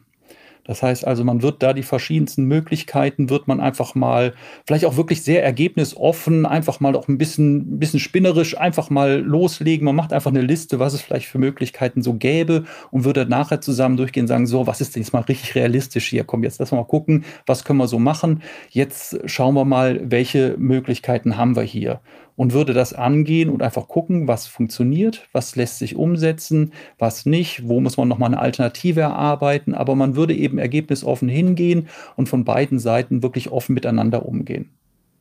Das 0.63 0.84
heißt 0.84 1.06
also, 1.08 1.24
man 1.24 1.41
wird 1.41 1.63
da 1.63 1.74
die 1.74 1.84
verschiedensten 1.84 2.45
Möglichkeiten, 2.45 3.30
wird 3.30 3.47
man 3.47 3.60
einfach 3.60 3.95
mal, 3.95 4.34
vielleicht 4.65 4.86
auch 4.86 4.95
wirklich 4.95 5.24
sehr 5.24 5.43
ergebnisoffen, 5.43 6.45
einfach 6.45 6.80
mal 6.80 6.95
auch 6.95 7.08
ein 7.08 7.17
bisschen, 7.17 7.80
bisschen 7.80 8.00
spinnerisch, 8.00 8.58
einfach 8.58 8.89
mal 8.89 9.19
loslegen. 9.19 9.86
Man 9.86 9.95
macht 9.95 10.13
einfach 10.13 10.32
eine 10.32 10.41
Liste, 10.41 10.80
was 10.80 10.93
es 10.93 11.02
vielleicht 11.02 11.28
für 11.28 11.39
Möglichkeiten 11.39 12.04
so 12.04 12.13
gäbe 12.13 12.65
und 12.91 13.06
würde 13.06 13.26
nachher 13.26 13.62
zusammen 13.62 13.97
durchgehen 13.97 14.24
und 14.24 14.28
sagen, 14.28 14.47
so, 14.47 14.67
was 14.67 14.82
ist 14.82 14.95
denn 14.95 15.04
jetzt 15.04 15.13
mal 15.13 15.21
richtig 15.21 15.56
realistisch 15.56 16.08
hier? 16.08 16.24
Komm, 16.24 16.43
jetzt 16.43 16.60
lass 16.60 16.71
mal 16.71 16.86
gucken, 16.86 17.26
was 17.45 17.63
können 17.63 17.80
wir 17.80 17.88
so 17.88 18.00
machen? 18.00 18.43
Jetzt 18.69 19.19
schauen 19.26 19.56
wir 19.56 19.65
mal, 19.65 20.00
welche 20.04 20.56
Möglichkeiten 20.58 21.38
haben 21.38 21.56
wir 21.56 21.63
hier 21.63 22.02
und 22.36 22.54
würde 22.54 22.74
das 22.74 22.94
angehen 22.94 23.50
und 23.50 23.62
einfach 23.62 23.88
gucken, 23.88 24.28
was 24.28 24.48
funktioniert, 24.48 25.28
was 25.32 25.56
lässt 25.56 25.80
sich 25.80 25.96
umsetzen, 25.96 26.74
was 26.98 27.26
nicht, 27.26 27.67
wo 27.67 27.80
muss 27.80 27.98
man 27.98 28.08
nochmal 28.08 28.30
eine 28.30 28.39
Alternative 28.39 29.02
erarbeiten. 29.02 29.74
Aber 29.74 29.96
man 29.96 30.15
würde 30.15 30.36
eben 30.36 30.58
ergebnisoffen 30.58 31.30
hingehen 31.30 31.88
und 32.15 32.30
von 32.30 32.46
beiden 32.46 32.80
Seiten 32.80 33.24
wirklich 33.24 33.52
offen 33.52 33.74
miteinander 33.74 34.26
umgehen. 34.26 34.72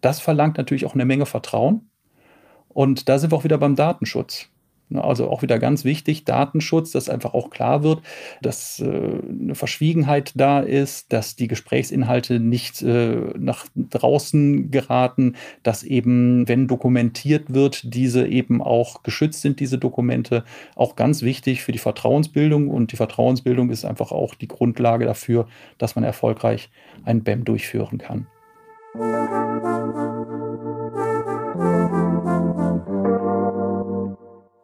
Das 0.01 0.21
verlangt 0.21 0.57
natürlich 0.57 0.87
auch 0.87 0.95
eine 0.95 1.05
Menge 1.05 1.27
Vertrauen. 1.27 1.91
Und 2.69 3.09
da 3.09 3.19
sind 3.19 3.33
wir 3.33 3.37
auch 3.37 3.45
wieder 3.45 3.59
beim 3.59 3.77
Datenschutz. 3.77 4.49
Ne, 4.91 5.03
also 5.05 5.31
auch 5.31 5.43
wieder 5.43 5.61
ganz 5.61 5.85
wichtig, 5.85 6.25
Datenschutz, 6.25 6.91
dass 6.91 7.09
einfach 7.09 7.33
auch 7.33 7.51
klar 7.51 7.85
wird, 7.85 8.03
dass 8.43 8.81
äh, 8.81 8.87
eine 8.87 9.55
Verschwiegenheit 9.55 10.33
da 10.35 10.59
ist, 10.59 11.13
dass 11.13 11.37
die 11.37 11.47
Gesprächsinhalte 11.47 12.41
nicht 12.41 12.83
äh, 12.83 13.17
nach 13.39 13.67
draußen 13.77 14.73
geraten, 14.73 15.37
dass 15.63 15.85
eben, 15.85 16.49
wenn 16.49 16.67
dokumentiert 16.67 17.55
wird, 17.55 17.95
diese 17.95 18.27
eben 18.27 18.61
auch 18.61 19.05
geschützt 19.05 19.43
sind, 19.43 19.61
diese 19.61 19.79
Dokumente. 19.79 20.43
Auch 20.75 20.97
ganz 20.97 21.23
wichtig 21.23 21.63
für 21.63 21.71
die 21.71 21.79
Vertrauensbildung. 21.79 22.69
Und 22.69 22.91
die 22.91 22.97
Vertrauensbildung 22.97 23.71
ist 23.71 23.85
einfach 23.85 24.11
auch 24.11 24.35
die 24.35 24.49
Grundlage 24.49 25.05
dafür, 25.05 25.47
dass 25.79 25.95
man 25.95 26.03
erfolgreich 26.03 26.69
ein 27.05 27.23
BEM 27.23 27.45
durchführen 27.45 27.99
kann. 27.99 28.27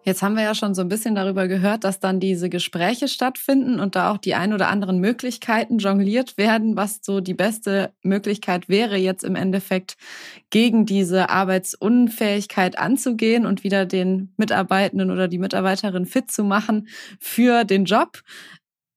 Jetzt 0.06 0.22
haben 0.22 0.36
wir 0.36 0.44
ja 0.44 0.54
schon 0.54 0.72
so 0.72 0.82
ein 0.82 0.88
bisschen 0.88 1.16
darüber 1.16 1.48
gehört, 1.48 1.82
dass 1.82 1.98
dann 1.98 2.20
diese 2.20 2.48
Gespräche 2.48 3.08
stattfinden 3.08 3.80
und 3.80 3.96
da 3.96 4.12
auch 4.12 4.18
die 4.18 4.36
ein 4.36 4.52
oder 4.52 4.68
anderen 4.68 5.00
Möglichkeiten 5.00 5.78
jongliert 5.78 6.38
werden, 6.38 6.76
was 6.76 7.00
so 7.02 7.18
die 7.18 7.34
beste 7.34 7.92
Möglichkeit 8.04 8.68
wäre, 8.68 8.96
jetzt 8.96 9.24
im 9.24 9.34
Endeffekt 9.34 9.96
gegen 10.50 10.86
diese 10.86 11.28
Arbeitsunfähigkeit 11.28 12.78
anzugehen 12.78 13.46
und 13.46 13.64
wieder 13.64 13.84
den 13.84 14.32
Mitarbeitenden 14.36 15.10
oder 15.10 15.26
die 15.26 15.38
Mitarbeiterin 15.38 16.06
fit 16.06 16.30
zu 16.30 16.44
machen 16.44 16.86
für 17.18 17.64
den 17.64 17.84
Job. 17.84 18.22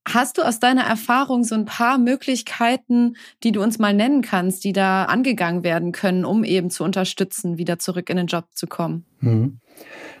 Hast 0.08 0.38
du 0.38 0.42
aus 0.42 0.60
deiner 0.60 0.84
Erfahrung 0.84 1.42
so 1.42 1.56
ein 1.56 1.64
paar 1.64 1.98
Möglichkeiten, 1.98 3.16
die 3.42 3.50
du 3.50 3.64
uns 3.64 3.80
mal 3.80 3.94
nennen 3.94 4.22
kannst, 4.22 4.62
die 4.62 4.72
da 4.72 5.06
angegangen 5.06 5.64
werden 5.64 5.90
können, 5.90 6.24
um 6.24 6.44
eben 6.44 6.70
zu 6.70 6.84
unterstützen, 6.84 7.58
wieder 7.58 7.80
zurück 7.80 8.10
in 8.10 8.16
den 8.16 8.28
Job 8.28 8.46
zu 8.52 8.68
kommen? 8.68 9.09
Mhm. 9.20 9.60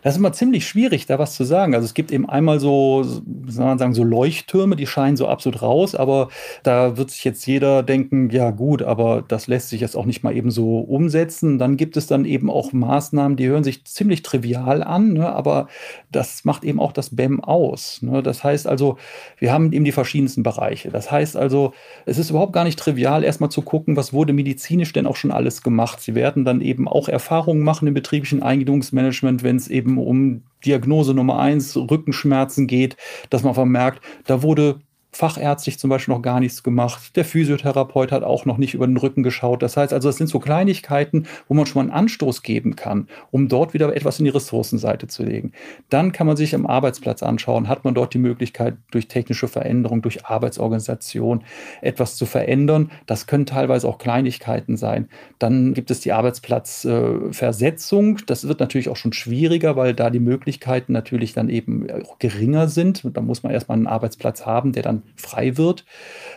Das 0.02 0.14
ist 0.14 0.18
immer 0.18 0.32
ziemlich 0.32 0.66
schwierig, 0.66 1.04
da 1.06 1.18
was 1.18 1.34
zu 1.34 1.44
sagen. 1.44 1.74
Also 1.74 1.84
es 1.84 1.92
gibt 1.92 2.10
eben 2.10 2.28
einmal 2.28 2.58
so, 2.58 3.02
soll 3.02 3.64
man 3.66 3.78
sagen, 3.78 3.92
so 3.92 4.02
Leuchttürme, 4.02 4.76
die 4.76 4.86
scheinen 4.86 5.16
so 5.16 5.28
absolut 5.28 5.60
raus, 5.60 5.94
aber 5.94 6.28
da 6.62 6.96
wird 6.96 7.10
sich 7.10 7.22
jetzt 7.24 7.46
jeder 7.46 7.82
denken, 7.82 8.30
ja 8.30 8.50
gut, 8.50 8.82
aber 8.82 9.22
das 9.26 9.46
lässt 9.46 9.68
sich 9.68 9.82
jetzt 9.82 9.96
auch 9.96 10.06
nicht 10.06 10.22
mal 10.22 10.34
eben 10.34 10.50
so 10.50 10.78
umsetzen. 10.78 11.58
Dann 11.58 11.76
gibt 11.76 11.98
es 11.98 12.06
dann 12.06 12.24
eben 12.24 12.50
auch 12.50 12.72
Maßnahmen, 12.72 13.36
die 13.36 13.46
hören 13.46 13.64
sich 13.64 13.84
ziemlich 13.84 14.22
trivial 14.22 14.82
an, 14.82 15.12
ne, 15.12 15.30
aber 15.30 15.68
das 16.10 16.44
macht 16.44 16.64
eben 16.64 16.80
auch 16.80 16.92
das 16.92 17.14
BEM 17.14 17.44
aus. 17.44 18.00
Ne. 18.00 18.22
Das 18.22 18.42
heißt 18.42 18.66
also, 18.66 18.96
wir 19.38 19.52
haben 19.52 19.72
eben 19.72 19.84
die 19.84 19.92
verschiedensten 19.92 20.42
Bereiche. 20.42 20.90
Das 20.90 21.10
heißt 21.10 21.36
also, 21.36 21.74
es 22.06 22.16
ist 22.16 22.30
überhaupt 22.30 22.54
gar 22.54 22.64
nicht 22.64 22.78
trivial, 22.78 23.22
erstmal 23.22 23.50
zu 23.50 23.60
gucken, 23.60 23.96
was 23.96 24.14
wurde 24.14 24.32
medizinisch 24.32 24.94
denn 24.94 25.06
auch 25.06 25.16
schon 25.16 25.30
alles 25.30 25.62
gemacht. 25.62 26.00
Sie 26.00 26.14
werden 26.14 26.46
dann 26.46 26.62
eben 26.62 26.88
auch 26.88 27.08
Erfahrungen 27.08 27.62
machen 27.62 27.86
im 27.86 27.94
betrieblichen 27.94 28.42
Eingliederungsmanagement, 28.90 29.42
wenn 29.42 29.56
es 29.56 29.68
eben 29.68 29.98
um 29.98 30.42
Diagnose 30.64 31.14
Nummer 31.14 31.38
eins, 31.38 31.76
Rückenschmerzen 31.76 32.66
geht, 32.66 32.96
dass 33.30 33.42
man 33.42 33.54
vermerkt, 33.54 34.02
da 34.26 34.42
wurde 34.42 34.80
fachärztlich 35.12 35.78
zum 35.78 35.90
Beispiel 35.90 36.14
noch 36.14 36.22
gar 36.22 36.40
nichts 36.40 36.62
gemacht. 36.62 37.16
Der 37.16 37.24
Physiotherapeut 37.24 38.12
hat 38.12 38.22
auch 38.22 38.44
noch 38.44 38.58
nicht 38.58 38.74
über 38.74 38.86
den 38.86 38.96
Rücken 38.96 39.22
geschaut. 39.22 39.62
Das 39.62 39.76
heißt 39.76 39.92
also, 39.92 40.08
es 40.08 40.16
sind 40.16 40.28
so 40.28 40.38
Kleinigkeiten, 40.38 41.26
wo 41.48 41.54
man 41.54 41.66
schon 41.66 41.80
mal 41.80 41.92
einen 41.92 42.04
Anstoß 42.04 42.42
geben 42.42 42.76
kann, 42.76 43.08
um 43.30 43.48
dort 43.48 43.74
wieder 43.74 43.94
etwas 43.94 44.20
in 44.20 44.24
die 44.24 44.30
Ressourcenseite 44.30 45.08
zu 45.08 45.24
legen. 45.24 45.52
Dann 45.88 46.12
kann 46.12 46.26
man 46.26 46.36
sich 46.36 46.54
am 46.54 46.66
Arbeitsplatz 46.66 47.22
anschauen, 47.22 47.68
hat 47.68 47.84
man 47.84 47.94
dort 47.94 48.14
die 48.14 48.18
Möglichkeit, 48.18 48.76
durch 48.92 49.08
technische 49.08 49.48
Veränderung, 49.48 50.00
durch 50.00 50.26
Arbeitsorganisation 50.26 51.42
etwas 51.80 52.16
zu 52.16 52.26
verändern. 52.26 52.90
Das 53.06 53.26
können 53.26 53.46
teilweise 53.46 53.88
auch 53.88 53.98
Kleinigkeiten 53.98 54.76
sein. 54.76 55.08
Dann 55.40 55.74
gibt 55.74 55.90
es 55.90 56.00
die 56.00 56.12
Arbeitsplatzversetzung. 56.12 58.18
das 58.26 58.46
wird 58.46 58.60
natürlich 58.60 58.88
auch 58.88 58.96
schon 58.96 59.12
schwieriger, 59.12 59.74
weil 59.74 59.92
da 59.92 60.10
die 60.10 60.20
Möglichkeiten 60.20 60.92
natürlich 60.92 61.32
dann 61.32 61.48
eben 61.48 61.90
auch 61.90 62.20
geringer 62.20 62.68
sind. 62.68 63.02
Da 63.12 63.20
muss 63.20 63.42
man 63.42 63.52
erstmal 63.52 63.76
einen 63.76 63.88
Arbeitsplatz 63.88 64.46
haben, 64.46 64.72
der 64.72 64.84
dann 64.84 64.99
frei 65.16 65.56
wird. 65.56 65.84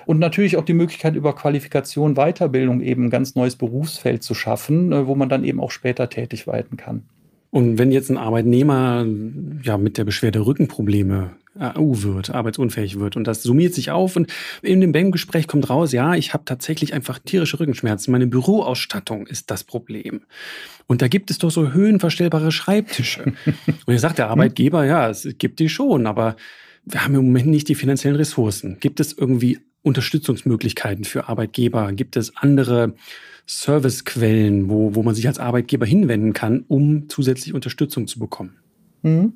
Und 0.05 0.19
natürlich 0.19 0.57
auch 0.57 0.65
die 0.65 0.73
Möglichkeit, 0.73 1.15
über 1.15 1.35
Qualifikation, 1.35 2.15
Weiterbildung 2.15 2.81
eben 2.81 3.05
ein 3.05 3.09
ganz 3.09 3.35
neues 3.35 3.55
Berufsfeld 3.55 4.23
zu 4.23 4.33
schaffen, 4.33 4.91
äh, 4.91 5.07
wo 5.07 5.15
man 5.15 5.29
dann 5.29 5.43
eben 5.43 5.59
auch 5.59 5.71
später 5.71 6.09
tätig 6.09 6.47
werden 6.47 6.77
kann. 6.77 7.03
Und 7.53 7.77
wenn 7.77 7.91
jetzt 7.91 8.09
ein 8.09 8.17
Arbeitnehmer 8.17 9.05
ja 9.61 9.77
mit 9.77 9.99
der 9.99 10.05
Beschwerde 10.05 10.43
Rückenprobleme 10.43 11.35
AU 11.59 12.01
wird, 12.01 12.31
arbeitsunfähig 12.31 12.99
wird 12.99 13.15
und 13.15 13.25
das 13.25 13.43
summiert 13.43 13.75
sich 13.75 13.91
auf 13.91 14.15
und 14.15 14.33
in 14.63 14.81
dem 14.81 14.91
BEM-Gespräch 14.91 15.47
kommt 15.47 15.69
raus, 15.69 15.91
ja, 15.91 16.15
ich 16.15 16.33
habe 16.33 16.45
tatsächlich 16.45 16.95
einfach 16.95 17.19
tierische 17.19 17.59
Rückenschmerzen. 17.59 18.11
Meine 18.11 18.25
Büroausstattung 18.25 19.27
ist 19.27 19.51
das 19.51 19.63
Problem. 19.63 20.21
Und 20.87 21.03
da 21.03 21.07
gibt 21.07 21.29
es 21.29 21.37
doch 21.37 21.51
so 21.51 21.71
höhenverstellbare 21.71 22.51
Schreibtische. 22.51 23.33
und 23.85 23.87
jetzt 23.87 24.01
sagt 24.01 24.17
der 24.17 24.29
Arbeitgeber, 24.29 24.85
ja, 24.85 25.09
es 25.09 25.27
gibt 25.37 25.59
die 25.59 25.69
schon, 25.69 26.07
aber 26.07 26.35
wir 26.85 27.03
haben 27.03 27.15
im 27.15 27.25
Moment 27.25 27.47
nicht 27.47 27.69
die 27.69 27.75
finanziellen 27.75 28.17
Ressourcen. 28.17 28.77
Gibt 28.79 28.99
es 28.99 29.13
irgendwie 29.13 29.59
Unterstützungsmöglichkeiten 29.83 31.05
für 31.05 31.27
Arbeitgeber? 31.29 31.91
Gibt 31.93 32.15
es 32.15 32.35
andere 32.37 32.93
Servicequellen, 33.45 34.69
wo, 34.69 34.95
wo 34.95 35.03
man 35.03 35.15
sich 35.15 35.27
als 35.27 35.39
Arbeitgeber 35.39 35.85
hinwenden 35.85 36.33
kann, 36.33 36.63
um 36.67 37.09
zusätzlich 37.09 37.53
Unterstützung 37.53 38.07
zu 38.07 38.19
bekommen? 38.19 38.57
Mhm. 39.01 39.33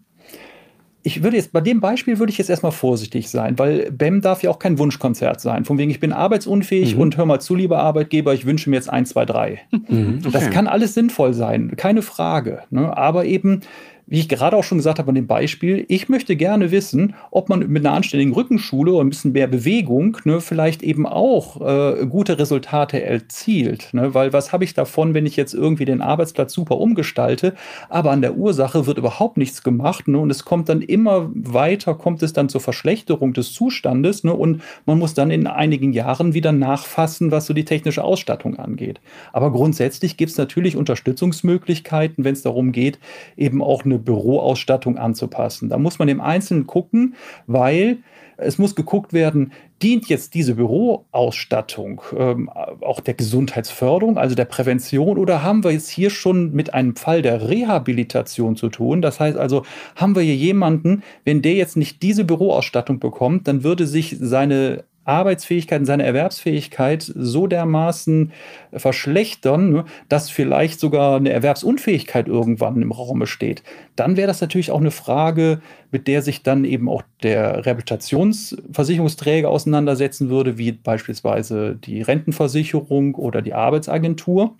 Ich 1.03 1.23
würde 1.23 1.37
jetzt, 1.37 1.53
bei 1.53 1.61
dem 1.61 1.79
Beispiel 1.79 2.19
würde 2.19 2.31
ich 2.31 2.37
jetzt 2.37 2.49
erstmal 2.49 2.73
vorsichtig 2.73 3.29
sein, 3.29 3.57
weil 3.57 3.91
BEM 3.91 4.19
darf 4.19 4.43
ja 4.43 4.49
auch 4.49 4.59
kein 4.59 4.77
Wunschkonzert 4.77 5.39
sein. 5.39 5.63
Von 5.63 5.77
wegen, 5.77 5.89
ich 5.89 6.01
bin 6.01 6.11
arbeitsunfähig 6.11 6.95
mhm. 6.95 7.01
und 7.01 7.17
hör 7.17 7.25
mal 7.25 7.39
zu, 7.39 7.55
lieber 7.55 7.79
Arbeitgeber, 7.79 8.33
ich 8.33 8.45
wünsche 8.45 8.69
mir 8.69 8.75
jetzt 8.75 8.89
eins, 8.89 9.09
zwei, 9.09 9.23
drei. 9.23 9.61
Mhm, 9.87 10.19
okay. 10.19 10.31
Das 10.33 10.49
kann 10.49 10.67
alles 10.67 10.95
sinnvoll 10.95 11.33
sein, 11.33 11.77
keine 11.77 12.01
Frage. 12.01 12.63
Ne? 12.71 12.97
Aber 12.97 13.23
eben, 13.23 13.61
wie 14.07 14.19
ich 14.19 14.29
gerade 14.29 14.55
auch 14.55 14.63
schon 14.63 14.77
gesagt 14.77 14.99
habe 14.99 15.09
an 15.09 15.15
dem 15.15 15.27
Beispiel, 15.27 15.85
ich 15.89 16.07
möchte 16.07 16.37
gerne 16.37 16.71
wissen, 16.71 17.13
ob 17.29 17.49
man 17.49 17.67
mit 17.67 17.85
einer 17.85 17.93
anständigen 17.93 18.33
Rückenschule 18.33 18.93
und 18.93 19.05
ein 19.05 19.09
bisschen 19.09 19.33
mehr 19.33 19.47
Bewegung 19.47 20.17
ne, 20.23 20.39
vielleicht 20.39 20.81
eben 20.81 21.05
auch 21.05 21.59
äh, 21.59 22.05
gute 22.05 22.39
Resultate 22.39 23.03
erzielt. 23.03 23.89
Ne? 23.91 24.13
Weil 24.13 24.31
was 24.31 24.53
habe 24.53 24.63
ich 24.63 24.73
davon, 24.73 25.13
wenn 25.13 25.25
ich 25.25 25.35
jetzt 25.35 25.53
irgendwie 25.53 25.83
den 25.83 26.01
Arbeitsplatz 26.01 26.53
super 26.53 26.77
umgestalte, 26.77 27.53
aber 27.89 28.11
an 28.11 28.21
der 28.21 28.37
Ursache 28.37 28.87
wird 28.87 28.97
überhaupt 28.97 29.35
nichts 29.35 29.61
gemacht 29.61 30.07
ne? 30.07 30.17
und 30.19 30.29
es 30.29 30.45
kommt 30.45 30.69
dann 30.69 30.81
immer 30.81 31.29
weiter, 31.33 31.93
kommt 31.93 32.23
es 32.23 32.31
dann 32.31 32.47
zur 32.47 32.61
Verschlechterung 32.61 33.33
des 33.33 33.51
Zustandes 33.51 34.23
ne? 34.23 34.33
und 34.33 34.61
man 34.85 34.99
muss 34.99 35.15
dann 35.15 35.31
in 35.31 35.47
einigen 35.47 35.91
Jahren 35.91 36.33
wieder 36.33 36.53
nachfassen, 36.53 37.31
was 37.31 37.45
so 37.45 37.53
die 37.53 37.65
technische 37.65 38.05
Ausstattung 38.05 38.57
angeht. 38.57 39.01
Aber 39.33 39.51
grundsätzlich 39.51 40.15
gibt 40.15 40.31
es 40.31 40.37
natürlich 40.37 40.77
Unterstützungsmöglichkeiten, 40.77 42.23
wenn 42.23 42.33
es 42.33 42.41
darum 42.41 42.71
geht, 42.71 42.99
eben 43.35 43.61
auch 43.61 43.83
eine 43.83 43.96
Büroausstattung 43.99 44.97
anzupassen. 44.97 45.69
Da 45.69 45.77
muss 45.77 45.99
man 45.99 46.07
im 46.07 46.21
Einzelnen 46.21 46.67
gucken, 46.67 47.15
weil 47.45 47.99
es 48.37 48.57
muss 48.59 48.75
geguckt 48.75 49.13
werden, 49.13 49.51
dient 49.81 50.07
jetzt 50.09 50.33
diese 50.33 50.55
Büroausstattung 50.55 52.01
ähm, 52.15 52.49
auch 52.49 52.99
der 52.99 53.15
Gesundheitsförderung, 53.15 54.17
also 54.17 54.35
der 54.35 54.45
Prävention, 54.45 55.17
oder 55.17 55.43
haben 55.43 55.63
wir 55.63 55.71
jetzt 55.71 55.89
hier 55.89 56.09
schon 56.09 56.53
mit 56.53 56.73
einem 56.73 56.95
Fall 56.95 57.21
der 57.21 57.49
Rehabilitation 57.49 58.55
zu 58.55 58.69
tun? 58.69 59.01
Das 59.01 59.19
heißt 59.19 59.37
also, 59.37 59.63
haben 59.95 60.15
wir 60.15 60.23
hier 60.23 60.35
jemanden, 60.35 61.03
wenn 61.25 61.41
der 61.41 61.53
jetzt 61.53 61.77
nicht 61.77 62.01
diese 62.03 62.25
Büroausstattung 62.25 62.99
bekommt, 62.99 63.47
dann 63.47 63.63
würde 63.63 63.87
sich 63.87 64.17
seine 64.19 64.83
Arbeitsfähigkeit 65.07 65.85
seine 65.85 66.03
Erwerbsfähigkeit 66.03 67.01
so 67.03 67.47
dermaßen 67.47 68.31
verschlechtern, 68.73 69.71
ne, 69.71 69.85
dass 70.09 70.29
vielleicht 70.29 70.79
sogar 70.79 71.17
eine 71.17 71.31
Erwerbsunfähigkeit 71.31 72.27
irgendwann 72.27 72.81
im 72.81 72.91
Raum 72.91 73.19
besteht, 73.19 73.63
dann 73.95 74.17
wäre 74.17 74.27
das 74.27 74.41
natürlich 74.41 74.71
auch 74.71 74.79
eine 74.79 74.91
Frage, 74.91 75.61
mit 75.91 76.07
der 76.07 76.21
sich 76.21 76.43
dann 76.43 76.65
eben 76.65 76.89
auch 76.89 77.03
der 77.23 77.65
Rehabilitationsversicherungsträger 77.65 79.49
auseinandersetzen 79.49 80.29
würde, 80.29 80.57
wie 80.57 80.71
beispielsweise 80.73 81.75
die 81.75 82.01
Rentenversicherung 82.01 83.15
oder 83.15 83.41
die 83.41 83.53
Arbeitsagentur. 83.53 84.55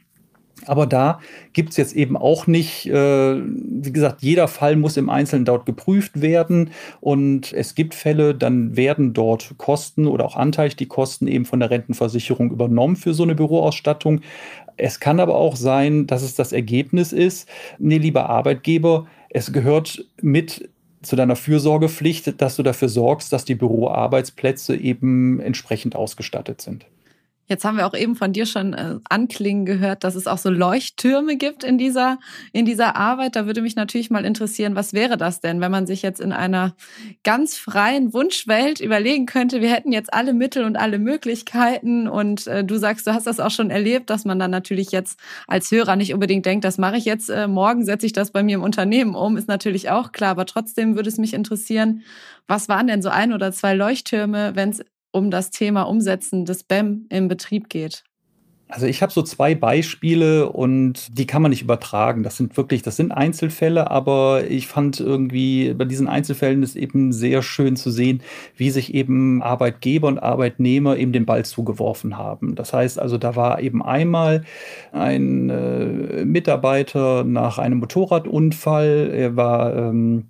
Aber 0.66 0.86
da 0.86 1.20
gibt 1.54 1.70
es 1.72 1.78
jetzt 1.78 1.96
eben 1.96 2.18
auch 2.18 2.48
nicht, 2.48 2.88
äh, 2.88 3.42
wie 3.42 3.92
gesagt, 3.92 4.22
jeder 4.22 4.48
Fall 4.48 4.76
muss 4.76 4.98
im 4.98 5.10
Einzelnen 5.10 5.46
dort 5.46 5.66
geprüft 5.66 6.22
werden. 6.22 6.72
Und 7.00 7.54
es 7.54 7.76
gibt 7.76 7.94
Fälle, 7.96 8.34
dann 8.34 8.76
werden 8.76 9.14
dort 9.14 9.56
Kosten 9.58 10.08
oder 10.08 10.26
auch 10.26 10.36
anteilig 10.36 10.76
die 10.76 10.88
Kosten 10.88 11.28
eben 11.28 11.46
von 11.46 11.60
der 11.60 11.70
Rentenversicherung 11.70 12.52
übernommen 12.52 12.96
für 12.96 13.14
so 13.14 13.24
eine 13.24 13.36
Büroausstattung. 13.36 14.22
Es 14.78 15.00
kann 15.00 15.20
aber 15.20 15.36
auch 15.36 15.56
sein, 15.56 16.08
dass 16.08 16.22
es 16.22 16.36
das 16.36 16.52
Ergebnis 16.52 17.14
ist, 17.14 17.50
nee, 17.80 17.98
lieber 17.98 18.30
Arbeitgeber, 18.30 19.08
es 19.30 19.52
gehört 19.52 20.06
mit 20.22 20.70
zu 21.02 21.16
deiner 21.16 21.36
Fürsorgepflicht, 21.36 22.42
dass 22.42 22.56
du 22.56 22.64
dafür 22.64 22.90
sorgst, 22.90 23.32
dass 23.32 23.46
die 23.46 23.56
Büroarbeitsplätze 23.56 24.76
eben 24.76 25.40
entsprechend 25.40 25.96
ausgestattet 25.96 26.62
sind. 26.62 26.86
Jetzt 27.48 27.64
haben 27.64 27.78
wir 27.78 27.88
auch 27.88 27.94
eben 27.94 28.16
von 28.16 28.34
dir 28.34 28.46
schon 28.46 28.74
äh, 28.74 28.96
anklingen 29.10 29.66
gehört, 29.66 30.04
dass 30.04 30.16
es 30.16 30.28
auch 30.28 30.38
so 30.38 30.50
Leuchttürme 30.50 31.38
gibt 31.38 31.64
in 31.64 31.78
dieser, 31.78 32.20
in 32.52 32.66
dieser 32.66 32.98
Arbeit. 32.98 33.38
Da 33.38 33.46
würde 33.46 33.62
mich 33.62 33.78
natürlich 33.78 34.10
mal 34.10 34.26
interessieren, 34.26 34.76
was 34.76 34.94
wäre 34.94 35.16
das 35.16 35.40
denn, 35.40 35.62
wenn 35.62 35.72
man 35.72 35.88
sich 35.88 36.02
jetzt 36.02 36.20
in 36.20 36.34
einer 36.34 36.76
ganz 37.24 37.58
freien 37.58 38.14
Wunschwelt 38.14 38.82
überlegen 38.82 39.26
könnte, 39.26 39.62
wir 39.62 39.72
hätten 39.72 39.94
jetzt 39.94 40.14
alle 40.14 40.34
Mittel 40.34 40.66
und 40.66 40.76
alle 40.76 41.00
Möglichkeiten 41.00 42.10
und 42.10 42.48
äh, 42.48 42.66
du 42.66 42.78
sagst, 42.78 43.08
du 43.08 43.14
hast 43.14 43.28
das 43.28 43.40
auch 43.40 43.52
schon 43.52 43.70
erlebt, 43.70 44.10
dass 44.10 44.26
man 44.26 44.40
dann 44.40 44.52
natürlich 44.52 44.92
jetzt 44.92 45.18
als 45.48 45.72
Hörer 45.72 45.96
nicht 45.96 46.14
unbedingt 46.14 46.46
denkt, 46.46 46.66
das 46.66 46.78
mache 46.78 46.98
ich 46.98 47.06
jetzt, 47.06 47.30
äh, 47.30 47.48
morgen 47.48 47.86
setze 47.86 48.06
ich 48.06 48.14
das 48.14 48.32
bei 48.32 48.44
mir 48.44 48.56
im 48.56 48.64
Unternehmen 48.64 49.16
um, 49.16 49.38
ist 49.38 49.48
natürlich 49.48 49.90
auch 49.90 50.12
klar, 50.12 50.32
aber 50.32 50.46
trotzdem 50.46 50.96
würde 50.96 51.10
es 51.10 51.18
mich 51.18 51.34
interessieren, 51.34 52.04
was 52.48 52.68
waren 52.68 52.88
denn 52.88 53.02
so 53.02 53.10
ein 53.10 53.32
oder 53.34 53.52
zwei 53.54 53.74
Leuchttürme, 53.74 54.52
wenn 54.56 54.70
es 54.70 54.84
um 55.18 55.32
das 55.32 55.50
Thema 55.50 55.84
Umsetzen 55.84 56.46
des 56.46 56.64
BEM 56.64 57.08
im 57.10 57.28
Betrieb 57.28 57.70
geht? 57.70 58.04
Also 58.70 58.86
ich 58.86 59.02
habe 59.02 59.14
so 59.14 59.22
zwei 59.22 59.56
Beispiele 59.56 60.50
und 60.50 61.18
die 61.18 61.26
kann 61.26 61.42
man 61.42 61.52
nicht 61.52 61.62
übertragen. 61.62 62.24
Das 62.24 62.36
sind 62.36 62.58
wirklich, 62.58 62.82
das 62.82 62.98
sind 62.98 63.14
Einzelfälle, 63.14 63.90
aber 63.90 64.44
ich 64.50 64.68
fand 64.68 65.00
irgendwie 65.00 65.74
bei 65.74 65.86
diesen 65.86 66.10
Einzelfällen 66.10 66.64
ist 66.64 66.76
eben 66.76 67.14
sehr 67.14 67.42
schön 67.44 67.78
zu 67.78 67.92
sehen, 67.92 68.22
wie 68.58 68.70
sich 68.70 68.94
eben 68.94 69.42
Arbeitgeber 69.42 70.10
und 70.10 70.20
Arbeitnehmer 70.20 70.98
eben 70.98 71.14
den 71.14 71.26
Ball 71.26 71.46
zugeworfen 71.46 72.18
haben. 72.18 72.56
Das 72.56 72.74
heißt 72.74 73.00
also, 73.00 73.18
da 73.18 73.38
war 73.38 73.62
eben 73.62 73.82
einmal 73.82 74.44
ein 74.92 75.50
äh, 75.50 76.26
Mitarbeiter 76.26 77.24
nach 77.24 77.60
einem 77.60 77.80
Motorradunfall, 77.80 79.12
er 79.14 79.38
war 79.38 79.74
ähm, 79.78 80.26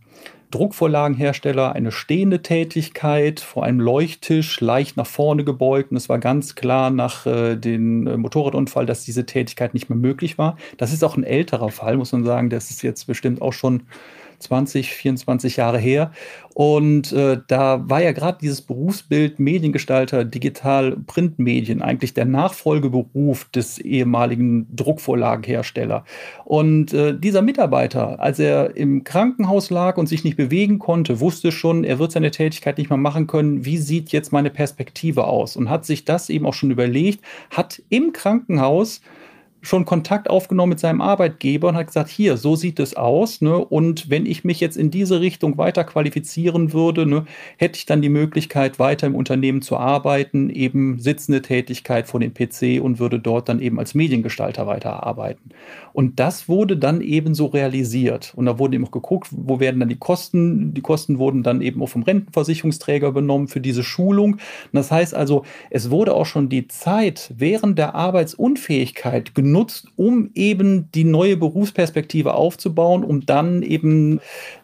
Druckvorlagenhersteller 0.52 1.74
eine 1.74 1.92
stehende 1.92 2.42
Tätigkeit 2.42 3.40
vor 3.40 3.64
einem 3.64 3.80
Leuchttisch, 3.82 4.62
leicht 4.62 4.96
nach 4.96 5.06
vorne 5.06 5.44
gebeugt. 5.44 5.92
Und 5.92 5.98
es 5.98 6.08
war 6.08 6.20
ganz 6.20 6.56
klar 6.56 6.90
nach 6.90 7.26
äh, 7.26 7.56
dem 7.56 8.08
äh, 8.08 8.18
Motorradunfall, 8.18 8.86
dass 8.86 9.04
diese 9.04 9.26
Tätigkeit 9.26 9.74
nicht 9.74 9.90
mehr 9.90 9.98
möglich 9.98 10.38
war. 10.38 10.58
Das 10.78 10.94
ist 10.94 11.04
auch 11.04 11.18
ein 11.18 11.24
älterer 11.24 11.70
Fall, 11.70 11.98
muss 11.98 12.14
man 12.14 12.24
sagen. 12.24 12.50
Das 12.50 12.70
ist 12.70 12.82
jetzt 12.82 13.08
bestimmt 13.08 13.42
auch 13.42 13.54
schon 13.54 13.84
20, 14.40 14.94
24 14.94 15.58
Jahre 15.58 15.80
her. 15.80 16.12
Und 16.54 17.12
äh, 17.12 17.40
da 17.48 17.88
war 17.88 18.02
ja 18.02 18.14
gerade 18.14 18.40
dieses 18.42 18.62
Berufsbild 18.62 19.40
Mediengestalter, 19.40 20.26
Digital 20.26 20.98
Printmedien 21.06 21.84
eigentlich 21.84 22.16
der 22.16 22.26
Nachfolgeberuf 22.26 23.46
des 23.46 23.78
ehemaligen 23.78 24.68
Druckvorlagenhersteller. 24.76 26.04
Und 26.46 26.94
äh, 26.94 27.16
dieser 27.16 27.44
Mitarbeiter, 27.44 28.20
als 28.20 28.40
er 28.40 28.76
im 28.76 29.04
Krankenhaus 29.04 29.70
lag 29.70 29.98
und 29.98 30.08
sich 30.08 30.24
nicht 30.24 30.38
bewegen 30.38 30.80
konnte, 30.80 31.20
wusste 31.20 31.52
schon, 31.52 31.84
er 31.84 32.00
wird 32.00 32.12
seine 32.12 32.32
Tätigkeit 32.32 32.80
nicht 32.80 32.90
mehr 32.90 32.98
machen 32.98 33.28
können. 33.28 33.64
Wie 33.64 33.78
sieht 33.78 34.12
jetzt 34.12 34.32
meine 34.32 34.50
Perspektive 34.50 35.26
aus? 35.26 35.56
Und 35.58 35.70
hat 35.70 35.86
sich 35.86 36.06
das 36.06 36.30
eben 36.30 36.48
auch 36.48 36.56
schon 36.56 36.72
überlegt, 36.72 37.24
hat 37.52 37.84
im 37.90 38.14
Krankenhaus 38.14 39.02
schon 39.68 39.86
Kontakt 39.86 40.30
aufgenommen 40.30 40.72
mit 40.72 40.80
seinem 40.80 41.02
Arbeitgeber 41.02 41.70
und 41.70 41.76
hat 41.76 41.88
gesagt, 41.88 42.10
hier, 42.10 42.38
so 42.38 42.56
sieht 42.56 42.80
es 42.80 42.96
aus. 42.96 43.42
Ne? 43.42 43.58
Und 43.58 44.10
wenn 44.10 44.26
ich 44.26 44.44
mich 44.44 44.60
jetzt 44.60 44.78
in 44.78 44.92
diese 44.92 45.22
Richtung 45.22 45.58
weiter 45.58 45.84
qualifizieren 45.84 46.74
würde, 46.74 47.06
ne, 47.06 47.26
hätte 47.58 47.78
ich 47.78 47.86
dann 47.86 48.02
die 48.02 48.10
Möglichkeit, 48.10 48.80
weiter 48.80 49.08
im 49.08 49.16
Unternehmen 49.16 49.62
zu 49.62 49.78
arbeiten, 49.78 50.50
eben 50.50 51.00
sitzende 51.00 51.42
Tätigkeit 51.42 52.08
vor 52.08 52.20
dem 52.20 52.34
PC 52.34 52.82
und 52.82 53.00
würde 53.00 53.20
dort 53.20 53.50
dann 53.50 53.60
eben 53.60 53.80
als 53.80 53.94
Mediengestalter 53.94 54.68
weiterarbeiten. 54.68 55.52
Und 55.94 56.20
das 56.20 56.48
wurde 56.48 56.78
dann 56.78 57.02
eben 57.02 57.34
so 57.34 57.48
realisiert. 57.48 58.34
Und 58.36 58.46
da 58.46 58.60
wurde 58.60 58.76
eben 58.76 58.86
auch 58.86 58.92
geguckt, 58.92 59.30
wo 59.32 59.60
werden 59.60 59.80
dann 59.80 59.90
die 59.90 59.98
Kosten. 59.98 60.74
Die 60.74 60.82
Kosten 60.82 61.20
wurden 61.20 61.44
dann 61.44 61.62
eben 61.62 61.82
auch 61.82 61.90
vom 61.90 62.04
Rentenversicherungsträger 62.04 63.08
übernommen 63.08 63.48
für 63.48 63.62
diese 63.62 63.84
Schulung. 63.84 64.38
Das 64.72 64.92
heißt 64.92 65.16
also, 65.16 65.44
es 65.70 65.90
wurde 65.90 66.14
auch 66.14 66.26
schon 66.26 66.50
die 66.50 66.68
Zeit 66.68 67.34
während 67.36 67.78
der 67.80 67.96
Arbeitsunfähigkeit 67.96 69.34
genutzt, 69.34 69.57
genutzt, 69.58 69.88
um 69.96 70.30
eben 70.36 70.92
die 70.92 71.04
neue 71.04 71.36
Berufsperspektive 71.36 72.36
aufzubauen, 72.36 73.04
um 73.04 73.26
dann 73.26 73.64
eben 73.64 74.20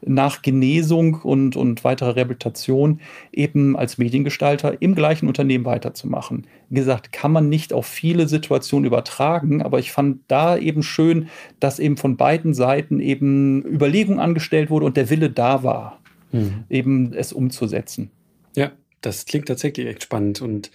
nach 0.06 0.43
Genesung 0.43 1.15
und, 1.15 1.56
und 1.56 1.84
weiterer 1.84 2.15
Rehabilitation 2.15 2.99
eben 3.32 3.75
als 3.75 3.97
Mediengestalter 3.97 4.82
im 4.82 4.93
gleichen 4.93 5.27
Unternehmen 5.27 5.65
weiterzumachen. 5.65 6.45
Wie 6.69 6.75
gesagt, 6.75 7.12
kann 7.12 7.32
man 7.32 7.49
nicht 7.49 7.73
auf 7.73 7.88
viele 7.88 8.27
Situationen 8.27 8.86
übertragen, 8.86 9.63
aber 9.63 9.79
ich 9.79 9.91
fand 9.91 10.19
da 10.27 10.58
eben 10.58 10.84
schön, 10.84 11.29
dass 11.60 11.79
eben 11.79 11.97
von 11.97 12.15
beiden 12.15 12.53
Seiten 12.53 12.99
eben 12.99 13.65
Überlegung 13.65 14.19
angestellt 14.19 14.69
wurde 14.69 14.86
und 14.86 14.95
der 14.95 15.10
Wille 15.10 15.32
da 15.32 15.63
war, 15.63 15.99
mhm. 16.32 16.65
eben 16.69 17.13
es 17.13 17.34
umzusetzen. 17.34 18.12
Ja, 18.56 18.71
das 19.01 19.25
klingt 19.25 19.47
tatsächlich 19.47 19.88
echt 19.88 20.03
spannend 20.03 20.41
und 20.41 20.69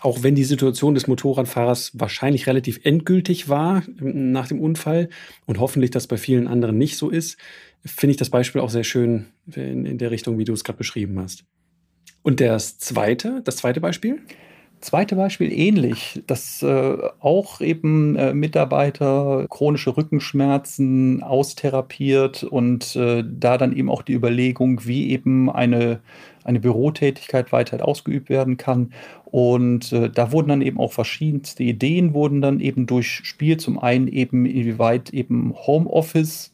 auch 0.00 0.22
wenn 0.22 0.34
die 0.34 0.44
Situation 0.44 0.94
des 0.94 1.06
Motorradfahrers 1.06 1.92
wahrscheinlich 1.94 2.46
relativ 2.46 2.80
endgültig 2.84 3.48
war 3.48 3.82
ähm, 4.00 4.32
nach 4.32 4.48
dem 4.48 4.60
Unfall 4.60 5.08
und 5.46 5.58
hoffentlich 5.58 5.90
das 5.90 6.06
bei 6.06 6.16
vielen 6.16 6.46
anderen 6.48 6.78
nicht 6.78 6.96
so 6.96 7.08
ist, 7.08 7.38
finde 7.84 8.12
ich 8.12 8.16
das 8.16 8.30
Beispiel 8.30 8.60
auch 8.60 8.70
sehr 8.70 8.84
schön 8.84 9.26
in, 9.54 9.86
in 9.86 9.98
der 9.98 10.10
Richtung, 10.10 10.38
wie 10.38 10.44
du 10.44 10.52
es 10.52 10.64
gerade 10.64 10.78
beschrieben 10.78 11.18
hast. 11.18 11.44
Und 12.22 12.40
das 12.40 12.78
zweite, 12.78 13.40
das 13.44 13.56
zweite 13.56 13.80
Beispiel? 13.80 14.20
Zweite 14.86 15.16
Beispiel 15.16 15.50
ähnlich, 15.50 16.22
dass 16.28 16.62
äh, 16.62 16.96
auch 17.18 17.60
eben 17.60 18.14
äh, 18.14 18.32
Mitarbeiter 18.32 19.48
chronische 19.50 19.96
Rückenschmerzen 19.96 21.24
austherapiert 21.24 22.44
und 22.44 22.94
äh, 22.94 23.24
da 23.28 23.58
dann 23.58 23.76
eben 23.76 23.90
auch 23.90 24.02
die 24.02 24.12
Überlegung, 24.12 24.86
wie 24.86 25.10
eben 25.10 25.50
eine, 25.50 25.98
eine 26.44 26.60
Bürotätigkeit 26.60 27.50
weiter 27.50 27.84
ausgeübt 27.84 28.28
werden 28.28 28.58
kann. 28.58 28.92
Und 29.24 29.92
äh, 29.92 30.08
da 30.08 30.30
wurden 30.30 30.50
dann 30.50 30.62
eben 30.62 30.78
auch 30.78 30.92
verschiedenste 30.92 31.64
Ideen 31.64 32.14
wurden 32.14 32.40
dann 32.40 32.60
eben 32.60 32.86
durchspielt. 32.86 33.60
Zum 33.60 33.80
einen 33.80 34.06
eben, 34.06 34.46
inwieweit 34.46 35.10
eben 35.10 35.52
Homeoffice 35.66 36.52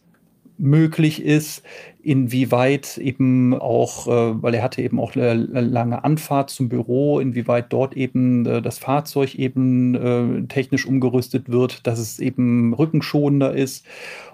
möglich 0.62 1.22
ist, 1.22 1.64
inwieweit 2.02 2.96
eben 2.98 3.52
auch, 3.52 4.06
äh, 4.06 4.42
weil 4.42 4.54
er 4.54 4.62
hatte 4.62 4.80
eben 4.80 5.00
auch 5.00 5.14
eine 5.16 5.34
lange 5.34 6.04
Anfahrt 6.04 6.50
zum 6.50 6.68
Büro, 6.68 7.18
inwieweit 7.18 7.72
dort 7.72 7.96
eben 7.96 8.46
äh, 8.46 8.62
das 8.62 8.78
Fahrzeug 8.78 9.34
eben 9.34 9.94
äh, 9.94 10.46
technisch 10.46 10.86
umgerüstet 10.86 11.50
wird, 11.50 11.86
dass 11.86 11.98
es 11.98 12.20
eben 12.20 12.74
rückenschonender 12.74 13.54
ist. 13.54 13.84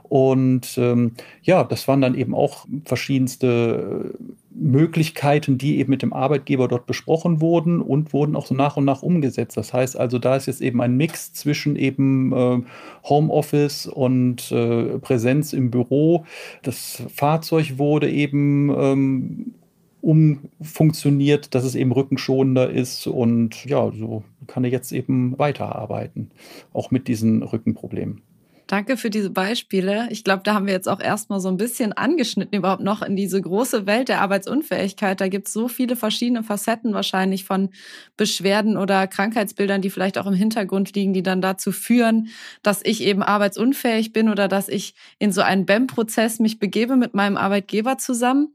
Und 0.08 0.78
ähm, 0.78 1.12
ja, 1.42 1.64
das 1.64 1.86
waren 1.86 2.00
dann 2.00 2.14
eben 2.14 2.34
auch 2.34 2.66
verschiedenste 2.84 4.14
Möglichkeiten, 4.50 5.58
die 5.58 5.78
eben 5.78 5.90
mit 5.90 6.02
dem 6.02 6.12
Arbeitgeber 6.12 6.66
dort 6.66 6.86
besprochen 6.86 7.40
wurden 7.40 7.80
und 7.80 8.12
wurden 8.12 8.34
auch 8.34 8.46
so 8.46 8.54
nach 8.54 8.76
und 8.76 8.84
nach 8.84 9.02
umgesetzt. 9.02 9.56
Das 9.56 9.72
heißt 9.72 9.98
also, 9.98 10.18
da 10.18 10.36
ist 10.36 10.46
jetzt 10.46 10.62
eben 10.62 10.80
ein 10.80 10.96
Mix 10.96 11.32
zwischen 11.32 11.76
eben 11.76 12.32
äh, 12.32 12.62
Homeoffice 13.04 13.86
und 13.86 14.50
äh, 14.50 14.98
Präsenz 14.98 15.52
im 15.52 15.70
Büro. 15.70 16.24
Das 16.62 17.02
Fahrzeug 17.14 17.78
wurde 17.78 18.10
eben 18.10 18.70
ähm, 18.70 19.54
umfunktioniert, 20.00 21.54
dass 21.54 21.64
es 21.64 21.74
eben 21.74 21.92
rückenschonender 21.92 22.70
ist 22.70 23.06
und 23.06 23.64
ja, 23.64 23.90
so 23.92 24.22
kann 24.46 24.64
er 24.64 24.70
jetzt 24.70 24.92
eben 24.92 25.38
weiterarbeiten, 25.38 26.30
auch 26.72 26.90
mit 26.90 27.08
diesen 27.08 27.42
Rückenproblemen. 27.42 28.22
Danke 28.68 28.98
für 28.98 29.09
diese 29.09 29.31
Beispiele. 29.31 30.09
Ich 30.11 30.24
glaube, 30.24 30.42
da 30.44 30.52
haben 30.52 30.66
wir 30.66 30.74
jetzt 30.74 30.90
auch 30.90 31.00
erstmal 31.00 31.40
so 31.40 31.48
ein 31.48 31.57
bisschen 31.57 31.94
angeschnitten, 31.94 32.59
überhaupt 32.59 32.83
noch 32.83 33.00
in 33.00 33.16
diese 33.16 33.40
große 33.40 33.87
Welt 33.87 34.11
der 34.11 34.20
Arbeitsunfähigkeit. 34.20 35.22
Da 35.22 35.28
gibt 35.28 35.46
es 35.46 35.54
so 35.54 35.68
viele 35.68 35.96
verschiedene 35.96 36.42
Facetten 36.42 36.92
wahrscheinlich 36.92 37.46
von 37.46 37.70
Beschwerden 38.18 38.76
oder 38.76 39.07
Krankheitsbildern, 39.07 39.81
die 39.81 39.88
vielleicht 39.88 40.18
auch 40.18 40.26
im 40.26 40.35
Hintergrund 40.35 40.94
liegen, 40.94 41.14
die 41.14 41.22
dann 41.22 41.40
dazu 41.40 41.72
führen, 41.72 42.28
dass 42.62 42.83
ich 42.85 43.02
eben 43.02 43.22
arbeitsunfähig 43.22 44.12
bin 44.12 44.28
oder 44.28 44.48
dass 44.48 44.68
ich 44.68 44.94
in 45.18 45.33
so 45.33 45.40
einen 45.40 45.64
BEM-Prozess 45.64 46.38
mich 46.38 46.59
begebe 46.59 46.96
mit 46.96 47.14
meinem 47.14 47.38
Arbeitgeber 47.38 47.96
zusammen. 47.96 48.52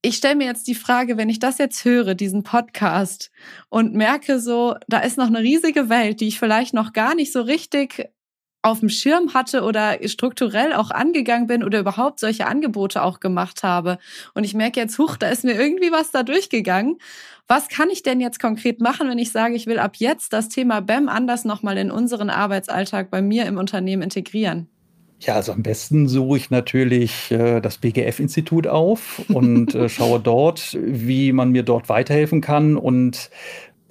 Ich 0.00 0.16
stelle 0.16 0.36
mir 0.36 0.46
jetzt 0.46 0.66
die 0.66 0.74
Frage, 0.74 1.18
wenn 1.18 1.28
ich 1.28 1.40
das 1.40 1.58
jetzt 1.58 1.84
höre, 1.84 2.14
diesen 2.14 2.42
Podcast, 2.42 3.30
und 3.68 3.92
merke 3.92 4.40
so, 4.40 4.76
da 4.88 5.00
ist 5.00 5.18
noch 5.18 5.26
eine 5.26 5.40
riesige 5.40 5.90
Welt, 5.90 6.20
die 6.20 6.28
ich 6.28 6.38
vielleicht 6.38 6.72
noch 6.72 6.94
gar 6.94 7.14
nicht 7.14 7.32
so 7.32 7.42
richtig 7.42 8.08
auf 8.66 8.80
dem 8.80 8.88
Schirm 8.88 9.32
hatte 9.32 9.62
oder 9.62 9.96
strukturell 10.06 10.72
auch 10.72 10.90
angegangen 10.90 11.46
bin 11.46 11.62
oder 11.62 11.78
überhaupt 11.78 12.18
solche 12.18 12.46
Angebote 12.46 13.02
auch 13.02 13.20
gemacht 13.20 13.62
habe. 13.62 13.98
Und 14.34 14.44
ich 14.44 14.54
merke 14.54 14.80
jetzt, 14.80 14.98
huch, 14.98 15.16
da 15.16 15.28
ist 15.28 15.44
mir 15.44 15.54
irgendwie 15.54 15.92
was 15.92 16.10
da 16.10 16.22
durchgegangen. 16.22 16.98
Was 17.46 17.68
kann 17.68 17.90
ich 17.90 18.02
denn 18.02 18.20
jetzt 18.20 18.40
konkret 18.40 18.80
machen, 18.80 19.08
wenn 19.08 19.18
ich 19.18 19.30
sage, 19.30 19.54
ich 19.54 19.68
will 19.68 19.78
ab 19.78 19.96
jetzt 19.96 20.32
das 20.32 20.48
Thema 20.48 20.80
BEM 20.80 21.08
anders 21.08 21.44
nochmal 21.44 21.78
in 21.78 21.92
unseren 21.92 22.28
Arbeitsalltag 22.28 23.08
bei 23.08 23.22
mir 23.22 23.46
im 23.46 23.56
Unternehmen 23.56 24.02
integrieren? 24.02 24.68
Ja, 25.20 25.34
also 25.34 25.52
am 25.52 25.62
besten 25.62 26.08
suche 26.08 26.36
ich 26.36 26.50
natürlich 26.50 27.30
äh, 27.30 27.60
das 27.60 27.78
BGF-Institut 27.78 28.66
auf 28.66 29.22
und 29.28 29.74
äh, 29.74 29.88
schaue 29.88 30.20
dort, 30.20 30.76
wie 30.78 31.32
man 31.32 31.52
mir 31.52 31.62
dort 31.62 31.88
weiterhelfen 31.88 32.40
kann. 32.40 32.76
Und 32.76 33.30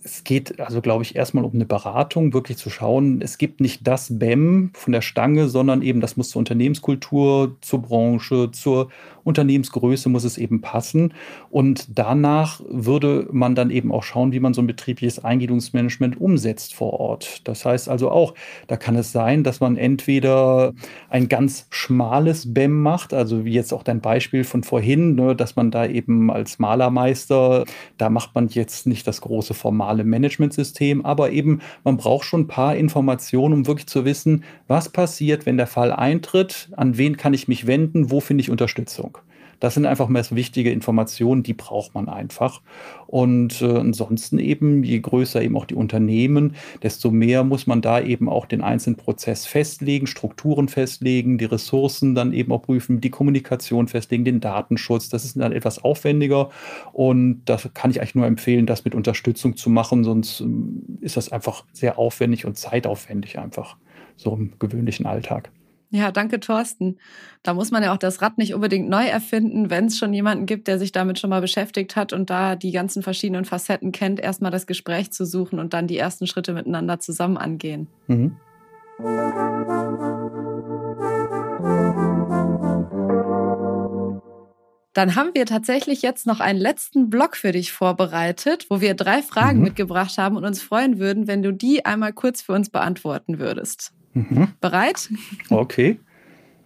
es 0.05 0.23
geht 0.23 0.59
also, 0.59 0.81
glaube 0.81 1.03
ich, 1.03 1.15
erstmal 1.15 1.43
um 1.43 1.53
eine 1.53 1.65
Beratung, 1.65 2.31
wirklich 2.31 2.57
zu 2.57 2.69
schauen, 2.69 3.21
es 3.21 3.39
gibt 3.39 3.59
nicht 3.59 3.87
das 3.87 4.19
BEM 4.19 4.69
von 4.75 4.93
der 4.93 5.01
Stange, 5.01 5.49
sondern 5.49 5.81
eben 5.81 5.99
das 5.99 6.15
muss 6.15 6.29
zur 6.29 6.39
Unternehmenskultur, 6.39 7.57
zur 7.61 7.81
Branche, 7.81 8.51
zur 8.51 8.91
Unternehmensgröße 9.25 10.07
muss 10.07 10.23
es 10.23 10.37
eben 10.37 10.61
passen. 10.61 11.13
Und 11.49 11.87
danach 11.97 12.61
würde 12.69 13.27
man 13.31 13.55
dann 13.55 13.71
eben 13.71 13.91
auch 13.91 14.03
schauen, 14.03 14.31
wie 14.31 14.39
man 14.39 14.53
so 14.53 14.61
ein 14.61 14.67
betriebliches 14.67 15.23
Eingliederungsmanagement 15.23 16.21
umsetzt 16.21 16.73
vor 16.73 16.93
Ort. 16.93 17.45
Das 17.47 17.65
heißt 17.65 17.89
also 17.89 18.11
auch, 18.11 18.35
da 18.67 18.77
kann 18.77 18.95
es 18.95 19.11
sein, 19.11 19.43
dass 19.43 19.59
man 19.59 19.75
entweder 19.75 20.73
ein 21.09 21.27
ganz 21.27 21.67
schmales 21.71 22.53
BEM 22.53 22.81
macht, 22.81 23.13
also 23.13 23.45
wie 23.45 23.53
jetzt 23.53 23.73
auch 23.73 23.83
dein 23.83 23.99
Beispiel 23.99 24.43
von 24.43 24.63
vorhin, 24.63 25.15
ne, 25.15 25.35
dass 25.35 25.55
man 25.55 25.71
da 25.71 25.85
eben 25.85 26.31
als 26.31 26.59
Malermeister, 26.59 27.65
da 27.97 28.09
macht 28.09 28.35
man 28.35 28.47
jetzt 28.49 28.85
nicht 28.85 29.07
das 29.07 29.21
große 29.21 29.55
formale 29.55 30.03
Managementsystem, 30.03 31.03
aber 31.03 31.31
eben 31.31 31.61
man 31.83 31.97
braucht 31.97 32.25
schon 32.25 32.41
ein 32.41 32.47
paar 32.47 32.75
Informationen, 32.75 33.53
um 33.53 33.67
wirklich 33.67 33.87
zu 33.87 34.05
wissen, 34.05 34.43
was 34.67 34.89
passiert, 34.89 35.45
wenn 35.45 35.57
der 35.57 35.67
Fall 35.67 35.91
eintritt, 35.91 36.69
an 36.75 36.97
wen 36.97 37.17
kann 37.17 37.33
ich 37.33 37.47
mich 37.47 37.65
wenden, 37.65 38.11
wo 38.11 38.19
finde 38.19 38.41
ich 38.41 38.51
Unterstützung. 38.51 39.14
Das 39.59 39.73
sind 39.73 39.85
einfach 39.85 40.07
mehr 40.07 40.25
wichtige 40.31 40.71
Informationen, 40.71 41.43
die 41.43 41.53
braucht 41.53 41.93
man 41.93 42.09
einfach. 42.09 42.61
Und 43.07 43.61
äh, 43.61 43.65
ansonsten 43.65 44.39
eben, 44.39 44.83
je 44.83 44.99
größer 44.99 45.41
eben 45.41 45.55
auch 45.55 45.65
die 45.65 45.75
Unternehmen, 45.75 46.55
desto 46.81 47.11
mehr 47.11 47.43
muss 47.43 47.67
man 47.67 47.81
da 47.81 48.01
eben 48.01 48.27
auch 48.29 48.45
den 48.45 48.61
einzelnen 48.61 48.95
Prozess 48.95 49.45
festlegen, 49.45 50.07
Strukturen 50.07 50.67
festlegen, 50.67 51.37
die 51.37 51.45
Ressourcen 51.45 52.15
dann 52.15 52.33
eben 52.33 52.51
auch 52.51 52.63
prüfen, 52.63 53.01
die 53.01 53.11
Kommunikation 53.11 53.87
festlegen, 53.87 54.25
den 54.25 54.39
Datenschutz. 54.39 55.09
Das 55.09 55.25
ist 55.25 55.39
dann 55.39 55.51
etwas 55.51 55.83
aufwendiger. 55.83 56.49
Und 56.93 57.43
das 57.45 57.69
kann 57.73 57.91
ich 57.91 57.99
eigentlich 57.99 58.15
nur 58.15 58.25
empfehlen, 58.25 58.65
das 58.65 58.85
mit 58.85 58.95
Unterstützung 58.95 59.55
zu 59.55 59.69
machen, 59.69 60.03
sonst 60.03 60.41
ähm, 60.41 60.97
ist 61.01 61.17
das 61.17 61.31
einfach 61.31 61.63
sehr 61.73 61.99
aufwendig 61.99 62.45
und 62.45 62.57
zeitaufwendig 62.57 63.37
einfach 63.39 63.77
so 64.17 64.33
im 64.33 64.53
gewöhnlichen 64.59 65.05
Alltag. 65.05 65.51
Ja, 65.91 66.11
danke, 66.11 66.39
Thorsten. 66.39 66.97
Da 67.43 67.53
muss 67.53 67.71
man 67.71 67.83
ja 67.83 67.93
auch 67.93 67.97
das 67.97 68.21
Rad 68.21 68.37
nicht 68.37 68.53
unbedingt 68.53 68.89
neu 68.89 69.05
erfinden, 69.05 69.69
wenn 69.69 69.85
es 69.85 69.97
schon 69.97 70.13
jemanden 70.13 70.45
gibt, 70.45 70.67
der 70.67 70.79
sich 70.79 70.91
damit 70.91 71.19
schon 71.19 71.29
mal 71.29 71.41
beschäftigt 71.41 71.95
hat 71.95 72.11
und 72.11 72.29
da 72.29 72.55
die 72.55 72.71
ganzen 72.71 73.03
verschiedenen 73.03 73.45
Facetten 73.45 73.91
kennt, 73.91 74.19
erstmal 74.19 74.51
das 74.51 74.67
Gespräch 74.67 75.11
zu 75.11 75.25
suchen 75.25 75.59
und 75.59 75.73
dann 75.73 75.87
die 75.87 75.97
ersten 75.97 76.27
Schritte 76.27 76.53
miteinander 76.53 76.99
zusammen 76.99 77.37
angehen. 77.37 77.87
Mhm. 78.07 78.35
Dann 84.95 85.15
haben 85.15 85.31
wir 85.33 85.45
tatsächlich 85.45 86.01
jetzt 86.01 86.25
noch 86.25 86.39
einen 86.39 86.57
letzten 86.57 87.09
Block 87.09 87.35
für 87.35 87.51
dich 87.51 87.73
vorbereitet, 87.73 88.67
wo 88.69 88.79
wir 88.79 88.93
drei 88.93 89.21
Fragen 89.21 89.57
mhm. 89.57 89.65
mitgebracht 89.65 90.17
haben 90.17 90.37
und 90.37 90.45
uns 90.45 90.61
freuen 90.61 90.99
würden, 90.99 91.27
wenn 91.27 91.43
du 91.43 91.51
die 91.51 91.85
einmal 91.85 92.13
kurz 92.13 92.41
für 92.41 92.53
uns 92.53 92.69
beantworten 92.69 93.37
würdest. 93.37 93.93
Mhm. 94.15 94.47
Bereit? 94.61 95.09
Okay. 95.49 95.99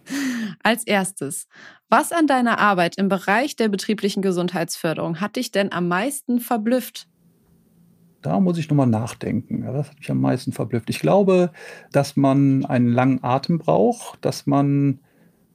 Als 0.62 0.84
erstes, 0.86 1.48
was 1.88 2.12
an 2.12 2.26
deiner 2.26 2.58
Arbeit 2.58 2.96
im 2.96 3.08
Bereich 3.08 3.56
der 3.56 3.68
betrieblichen 3.68 4.22
Gesundheitsförderung 4.22 5.20
hat 5.20 5.36
dich 5.36 5.50
denn 5.50 5.72
am 5.72 5.88
meisten 5.88 6.40
verblüfft? 6.40 7.08
Da 8.22 8.38
muss 8.38 8.58
ich 8.58 8.68
nochmal 8.68 8.86
nachdenken. 8.86 9.64
Ja, 9.64 9.72
das 9.72 9.88
hat 9.90 9.98
mich 9.98 10.10
am 10.10 10.20
meisten 10.20 10.52
verblüfft. 10.52 10.90
Ich 10.90 11.00
glaube, 11.00 11.50
dass 11.90 12.16
man 12.16 12.64
einen 12.66 12.92
langen 12.92 13.24
Atem 13.24 13.58
braucht, 13.58 14.24
dass 14.24 14.46
man 14.46 15.00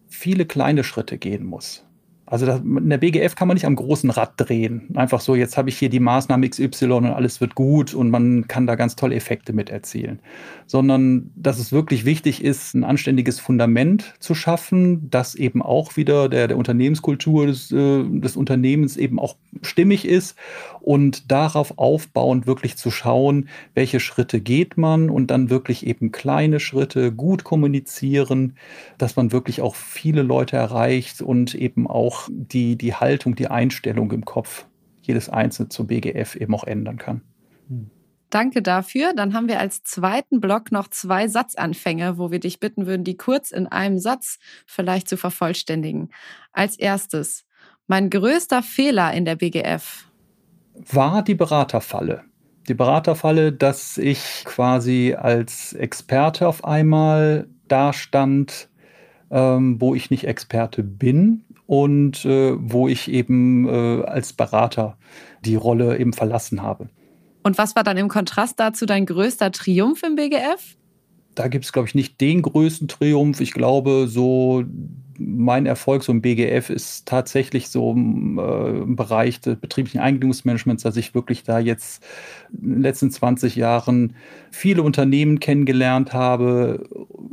viele 0.08 0.46
kleine 0.46 0.84
Schritte 0.84 1.18
gehen 1.18 1.46
muss. 1.46 1.86
Also 2.28 2.48
das, 2.48 2.62
in 2.62 2.90
der 2.90 2.98
BGF 2.98 3.36
kann 3.36 3.48
man 3.48 3.56
nicht 3.56 3.68
am 3.68 3.76
großen 3.76 4.10
Rad 4.10 4.34
drehen. 4.38 4.90
Einfach 4.96 5.22
so, 5.22 5.36
jetzt 5.36 5.58
habe 5.58 5.70
ich 5.70 5.78
hier 5.78 5.90
die 5.90 6.00
Maßnahme 6.00 6.50
XY 6.50 6.92
und 6.92 7.06
alles 7.06 7.40
wird 7.40 7.54
gut 7.54 7.94
und 7.94 8.10
man 8.10 8.48
kann 8.48 8.66
da 8.66 8.74
ganz 8.76 8.96
tolle 8.96 9.16
Effekte 9.16 9.54
mit 9.54 9.70
erzielen. 9.70 10.20
Sondern 10.66 11.32
dass 11.36 11.60
es 11.60 11.72
wirklich 11.72 12.04
wichtig 12.04 12.44
ist, 12.44 12.74
ein 12.74 12.84
anständiges 12.84 13.40
Fundament 13.40 14.16
zu 14.20 14.34
schaffen, 14.34 15.08
das 15.12 15.36
eben 15.36 15.62
auch 15.62 15.98
wieder 15.98 16.28
der, 16.28 16.48
der 16.48 16.58
Unternehmenskultur 16.58 17.46
des, 17.46 17.72
äh, 17.72 18.04
des 18.04 18.36
Unternehmens 18.36 18.98
eben 18.98 19.20
auch 19.20 19.36
stimmig 19.62 20.06
ist 20.06 20.36
und 20.82 21.32
darauf 21.32 21.78
aufbauend 21.78 22.48
wirklich 22.48 22.76
zu 22.76 22.90
schauen, 22.90 23.50
welche 23.76 24.00
Schritte 24.00 24.42
geht 24.42 24.78
man 24.78 25.12
und 25.12 25.30
dann 25.30 25.52
wirklich 25.52 25.86
eben 25.86 26.12
kleine 26.12 26.60
Schritte 26.60 27.12
gut 27.12 27.44
kommunizieren, 27.44 28.56
dass 28.98 29.16
man 29.16 29.32
wirklich 29.32 29.62
auch 29.62 29.76
viele 29.76 30.24
Leute 30.24 30.58
erreicht 30.58 31.22
und 31.22 31.54
eben 31.54 31.86
auch 31.88 32.25
auch 32.26 32.30
die, 32.32 32.78
die 32.78 32.94
Haltung, 32.94 33.36
die 33.36 33.48
Einstellung 33.48 34.12
im 34.12 34.26
Kopf 34.26 34.66
jedes 35.02 35.30
Einzelne 35.30 35.70
zur 35.70 35.88
BGF 35.88 36.36
eben 36.36 36.54
auch 36.54 36.64
ändern 36.64 36.98
kann. 36.98 37.22
Danke 38.30 38.62
dafür. 38.62 39.14
Dann 39.16 39.34
haben 39.34 39.48
wir 39.48 39.60
als 39.60 39.84
zweiten 39.84 40.42
Block 40.42 40.72
noch 40.72 40.88
zwei 40.90 41.28
Satzanfänge, 41.28 42.18
wo 42.18 42.32
wir 42.32 42.40
dich 42.40 42.60
bitten 42.60 42.88
würden, 42.88 43.04
die 43.04 43.18
kurz 43.18 43.52
in 43.52 43.68
einem 43.68 44.00
Satz 44.00 44.40
vielleicht 44.66 45.08
zu 45.08 45.18
vervollständigen. 45.18 46.10
Als 46.52 46.78
erstes, 46.78 47.46
mein 47.88 48.10
größter 48.10 48.64
Fehler 48.64 49.14
in 49.14 49.26
der 49.26 49.36
BGF 49.36 50.08
war 50.92 51.24
die 51.24 51.36
Beraterfalle. 51.36 52.24
Die 52.68 52.74
Beraterfalle, 52.74 53.54
dass 53.54 53.98
ich 53.98 54.44
quasi 54.44 55.16
als 55.18 55.74
Experte 55.74 56.48
auf 56.48 56.66
einmal 56.66 57.48
dastand, 57.68 58.70
ähm, 59.30 59.80
wo 59.80 59.96
ich 59.96 60.10
nicht 60.10 60.26
Experte 60.26 60.84
bin 60.84 61.45
und 61.67 62.25
äh, 62.25 62.56
wo 62.58 62.88
ich 62.88 63.10
eben 63.12 63.67
äh, 63.67 64.04
als 64.04 64.34
Berater 64.34 64.97
die 65.43 65.56
Rolle 65.56 65.97
eben 65.97 66.13
verlassen 66.13 66.62
habe. 66.62 66.89
Und 67.43 67.58
was 67.58 67.75
war 67.75 67.84
dann 67.84 67.97
im 67.97 68.08
Kontrast 68.08 68.60
dazu 68.60 68.86
dein 68.86 69.06
größter 69.06 69.51
Triumph 69.51 70.01
im 70.04 70.15
BGF? 70.15 70.78
Da 71.36 71.47
gibt 71.47 71.65
es, 71.65 71.73
glaube 71.73 71.88
ich, 71.88 71.95
nicht 71.95 72.19
den 72.21 72.41
größten 72.41 72.88
Triumph. 72.88 73.41
Ich 73.41 73.51
glaube, 73.51 74.08
so 74.08 74.63
mein 75.17 75.65
Erfolg 75.65 76.04
so 76.04 76.12
im 76.12 76.21
BGF 76.21 76.69
ist 76.69 77.08
tatsächlich 77.08 77.69
so 77.69 77.91
im, 77.91 78.38
äh, 78.38 78.69
im 78.82 78.95
Bereich 78.95 79.39
des 79.41 79.58
betrieblichen 79.58 79.99
Eingliederungsmanagements, 80.01 80.84
dass 80.84 80.97
ich 80.97 81.15
wirklich 81.15 81.43
da 81.43 81.60
jetzt 81.60 82.04
in 82.51 82.69
den 82.69 82.82
letzten 82.82 83.12
20 83.12 83.56
Jahren 83.56 84.15
viele 84.51 84.84
Unternehmen 84.84 85.39
kennengelernt 85.39 86.13
habe, 86.13 86.88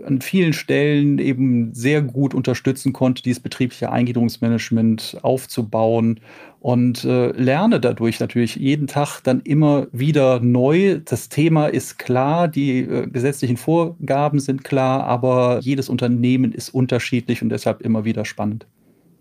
an 0.05 0.21
vielen 0.21 0.53
Stellen 0.53 1.19
eben 1.19 1.75
sehr 1.75 2.03
gut 2.03 2.35
unterstützen 2.35 2.93
konnte, 2.93 3.23
dieses 3.23 3.41
betriebliche 3.41 3.91
Eingliederungsmanagement 3.91 5.19
aufzubauen 5.23 6.21
und 6.63 7.03
äh, 7.03 7.33
lerne 7.33 7.81
dadurch 7.81 8.21
natürlich 8.21 8.55
jeden 8.55 8.87
Tag 8.87 9.21
dann 9.21 9.41
immer 9.41 9.89
wieder 9.91 10.39
neu. 10.39 11.01
Das 11.05 11.29
Thema 11.29 11.67
ist 11.67 11.99
klar, 11.99 12.47
die 12.47 12.83
äh, 12.83 13.09
gesetzlichen 13.09 13.57
Vorgaben 13.57 14.39
sind 14.39 14.63
klar, 14.63 15.03
aber 15.03 15.59
jedes 15.61 15.89
Unternehmen 15.89 16.53
ist 16.53 16.69
unterschiedlich 16.69 17.43
und 17.43 17.49
deshalb 17.49 17.81
immer 17.83 18.05
wieder 18.05 18.25
spannend. 18.25 18.67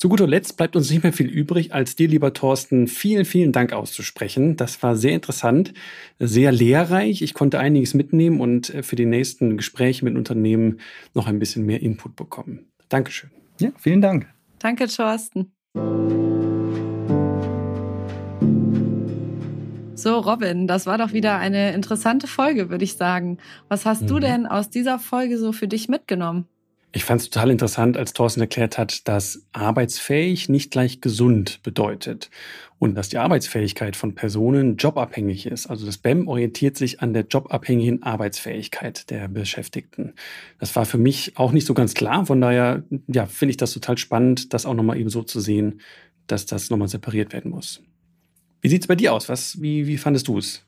Zu 0.06 0.10
guter 0.10 0.28
Letzt 0.28 0.56
bleibt 0.56 0.76
uns 0.76 0.92
nicht 0.92 1.02
mehr 1.02 1.14
viel 1.14 1.26
übrig, 1.26 1.74
als 1.74 1.96
dir, 1.96 2.08
lieber 2.08 2.32
Thorsten, 2.32 2.86
vielen, 2.88 3.26
vielen 3.26 3.52
Dank 3.52 3.74
auszusprechen. 3.74 4.56
Das 4.56 4.84
war 4.84 4.96
sehr 4.96 5.14
interessant, 5.14 5.74
sehr 6.20 6.52
lehrreich. 6.52 7.24
Ich 7.24 7.34
konnte 7.34 7.58
einiges 7.58 7.96
mitnehmen 7.96 8.40
und 8.40 8.72
äh, 8.72 8.84
für 8.84 8.96
die 8.96 9.08
nächsten 9.08 9.58
Gespräche 9.58 10.06
mit 10.06 10.16
Unternehmen 10.16 10.80
noch 11.16 11.26
ein 11.26 11.40
bisschen 11.40 11.66
mehr 11.66 11.82
Input 11.82 12.16
bekommen. 12.16 12.68
Dankeschön. 12.88 13.32
Ja, 13.60 13.72
vielen 13.80 14.02
Dank. 14.02 14.28
Danke, 14.60 14.86
Thorsten. 14.86 15.52
So, 19.96 20.20
Robin, 20.20 20.68
das 20.68 20.86
war 20.86 21.00
doch 21.00 21.14
wieder 21.14 21.40
eine 21.40 21.74
interessante 21.74 22.28
Folge, 22.28 22.70
würde 22.70 22.84
ich 22.84 22.94
sagen. 22.94 23.40
Was 23.70 23.88
hast 23.88 24.04
mhm. 24.04 24.08
du 24.08 24.20
denn 24.20 24.46
aus 24.46 24.70
dieser 24.70 25.00
Folge 25.00 25.40
so 25.40 25.52
für 25.52 25.68
dich 25.68 25.90
mitgenommen? 25.90 26.46
Ich 26.96 27.04
fand 27.04 27.20
es 27.20 27.30
total 27.30 27.52
interessant, 27.52 27.98
als 27.98 28.14
Thorsten 28.14 28.40
erklärt 28.40 28.78
hat, 28.78 29.06
dass 29.10 29.46
arbeitsfähig 29.52 30.48
nicht 30.48 30.72
gleich 30.72 31.02
gesund 31.02 31.62
bedeutet 31.62 32.30
und 32.80 32.96
dass 32.96 33.10
die 33.10 33.18
Arbeitsfähigkeit 33.18 33.98
von 33.98 34.16
Personen 34.16 34.78
jobabhängig 34.78 35.46
ist. 35.46 35.68
Also 35.68 35.86
das 35.86 35.98
BEM 35.98 36.30
orientiert 36.30 36.78
sich 36.78 37.02
an 37.02 37.14
der 37.14 37.26
jobabhängigen 37.26 38.02
Arbeitsfähigkeit 38.02 39.10
der 39.10 39.28
Beschäftigten. 39.28 40.14
Das 40.58 40.74
war 40.78 40.86
für 40.86 40.98
mich 40.98 41.38
auch 41.38 41.52
nicht 41.52 41.68
so 41.68 41.74
ganz 41.74 41.96
klar. 41.96 42.26
Von 42.28 42.40
daher 42.40 42.86
ja, 43.08 43.26
finde 43.26 43.50
ich 43.50 43.58
das 43.58 43.74
total 43.74 43.98
spannend, 43.98 44.54
das 44.54 44.66
auch 44.66 44.74
nochmal 44.74 44.98
eben 44.98 45.10
so 45.10 45.22
zu 45.22 45.42
sehen, 45.42 45.82
dass 46.28 46.46
das 46.46 46.70
nochmal 46.70 46.88
separiert 46.88 47.34
werden 47.34 47.52
muss. 47.52 47.84
Wie 48.62 48.70
sieht 48.70 48.84
es 48.84 48.88
bei 48.88 48.96
dir 48.96 49.12
aus? 49.12 49.28
Was, 49.28 49.62
wie, 49.62 49.86
wie 49.86 49.98
fandest 49.98 50.30
du 50.30 50.38
es? 50.38 50.65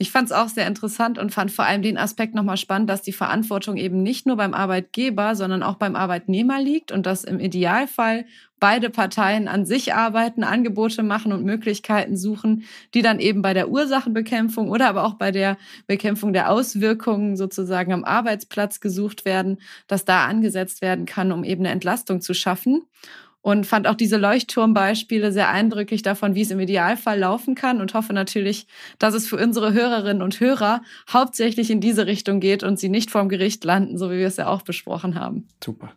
Ich 0.00 0.12
fand 0.12 0.26
es 0.26 0.32
auch 0.32 0.48
sehr 0.48 0.68
interessant 0.68 1.18
und 1.18 1.34
fand 1.34 1.50
vor 1.50 1.64
allem 1.64 1.82
den 1.82 1.98
Aspekt 1.98 2.32
nochmal 2.32 2.56
spannend, 2.56 2.88
dass 2.88 3.02
die 3.02 3.12
Verantwortung 3.12 3.76
eben 3.76 4.00
nicht 4.00 4.26
nur 4.26 4.36
beim 4.36 4.54
Arbeitgeber, 4.54 5.34
sondern 5.34 5.64
auch 5.64 5.74
beim 5.74 5.96
Arbeitnehmer 5.96 6.60
liegt 6.60 6.92
und 6.92 7.04
dass 7.04 7.24
im 7.24 7.40
Idealfall 7.40 8.24
beide 8.60 8.90
Parteien 8.90 9.48
an 9.48 9.66
sich 9.66 9.94
arbeiten, 9.94 10.44
Angebote 10.44 11.02
machen 11.02 11.32
und 11.32 11.44
Möglichkeiten 11.44 12.16
suchen, 12.16 12.62
die 12.94 13.02
dann 13.02 13.18
eben 13.18 13.42
bei 13.42 13.54
der 13.54 13.70
Ursachenbekämpfung 13.70 14.70
oder 14.70 14.88
aber 14.88 15.02
auch 15.02 15.14
bei 15.14 15.32
der 15.32 15.56
Bekämpfung 15.88 16.32
der 16.32 16.52
Auswirkungen 16.52 17.36
sozusagen 17.36 17.92
am 17.92 18.04
Arbeitsplatz 18.04 18.78
gesucht 18.78 19.24
werden, 19.24 19.58
dass 19.88 20.04
da 20.04 20.26
angesetzt 20.26 20.80
werden 20.80 21.06
kann, 21.06 21.32
um 21.32 21.42
eben 21.42 21.62
eine 21.62 21.72
Entlastung 21.72 22.20
zu 22.20 22.34
schaffen 22.34 22.82
und 23.40 23.66
fand 23.66 23.86
auch 23.86 23.94
diese 23.94 24.16
Leuchtturmbeispiele 24.16 25.32
sehr 25.32 25.48
eindrücklich 25.48 26.02
davon, 26.02 26.34
wie 26.34 26.42
es 26.42 26.50
im 26.50 26.60
Idealfall 26.60 27.18
laufen 27.18 27.54
kann 27.54 27.80
und 27.80 27.94
hoffe 27.94 28.12
natürlich, 28.12 28.66
dass 28.98 29.14
es 29.14 29.26
für 29.28 29.36
unsere 29.36 29.72
Hörerinnen 29.72 30.22
und 30.22 30.40
Hörer 30.40 30.82
hauptsächlich 31.10 31.70
in 31.70 31.80
diese 31.80 32.06
Richtung 32.06 32.40
geht 32.40 32.62
und 32.62 32.78
sie 32.78 32.88
nicht 32.88 33.10
vorm 33.10 33.28
Gericht 33.28 33.64
landen, 33.64 33.98
so 33.98 34.10
wie 34.10 34.18
wir 34.18 34.26
es 34.26 34.36
ja 34.36 34.48
auch 34.48 34.62
besprochen 34.62 35.14
haben. 35.14 35.46
Super. 35.62 35.92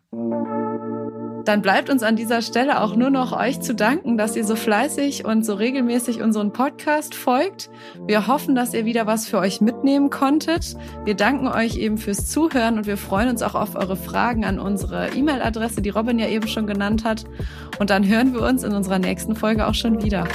Dann 1.45 1.62
bleibt 1.62 1.89
uns 1.89 2.04
an 2.04 2.15
dieser 2.15 2.41
Stelle 2.41 2.82
auch 2.82 2.95
nur 2.95 3.10
noch 3.10 3.32
euch 3.38 3.62
zu 3.62 3.73
danken, 3.73 4.17
dass 4.17 4.36
ihr 4.36 4.45
so 4.45 4.56
fleißig 4.56 5.25
und 5.25 5.45
so 5.45 5.56
regelmäßig 5.56 6.21
unseren 6.21 6.54
Podcast 6.54 7.15
folgt. 7.15 7.69
Wir 8.06 8.27
hoffen, 8.27 8.56
dass 8.56 8.73
ihr 8.73 8.86
wieder 8.86 9.08
was 9.08 9.27
für 9.27 9.39
euch 9.39 9.62
mitnehmen 9.62 10.10
konntet. 10.10 10.75
Wir 11.04 11.15
danken 11.15 11.48
euch 11.48 11.77
eben 11.77 11.98
fürs 11.98 12.27
Zuhören 12.27 12.77
und 12.77 12.87
wir 12.87 12.98
freuen 12.98 13.29
uns 13.29 13.42
auch 13.42 13.56
auf 13.56 13.75
eure 13.75 13.96
Fragen 13.96 14.46
an 14.46 14.60
unsere 14.60 15.10
E-Mail-Adresse, 15.10 15.81
die 15.81 15.89
Robin 15.89 16.19
ja 16.19 16.27
eben 16.27 16.48
schon 16.48 16.67
genannt 16.67 17.04
hat. 17.04 17.25
Und 17.79 17.89
dann 17.89 18.08
hören 18.08 18.33
wir 18.33 18.42
uns 18.42 18.63
in 18.63 18.73
unserer 18.73 19.00
nächsten 19.00 19.35
Folge 19.35 19.67
auch 19.67 19.75
schon 19.75 20.02
wieder. 20.04 20.27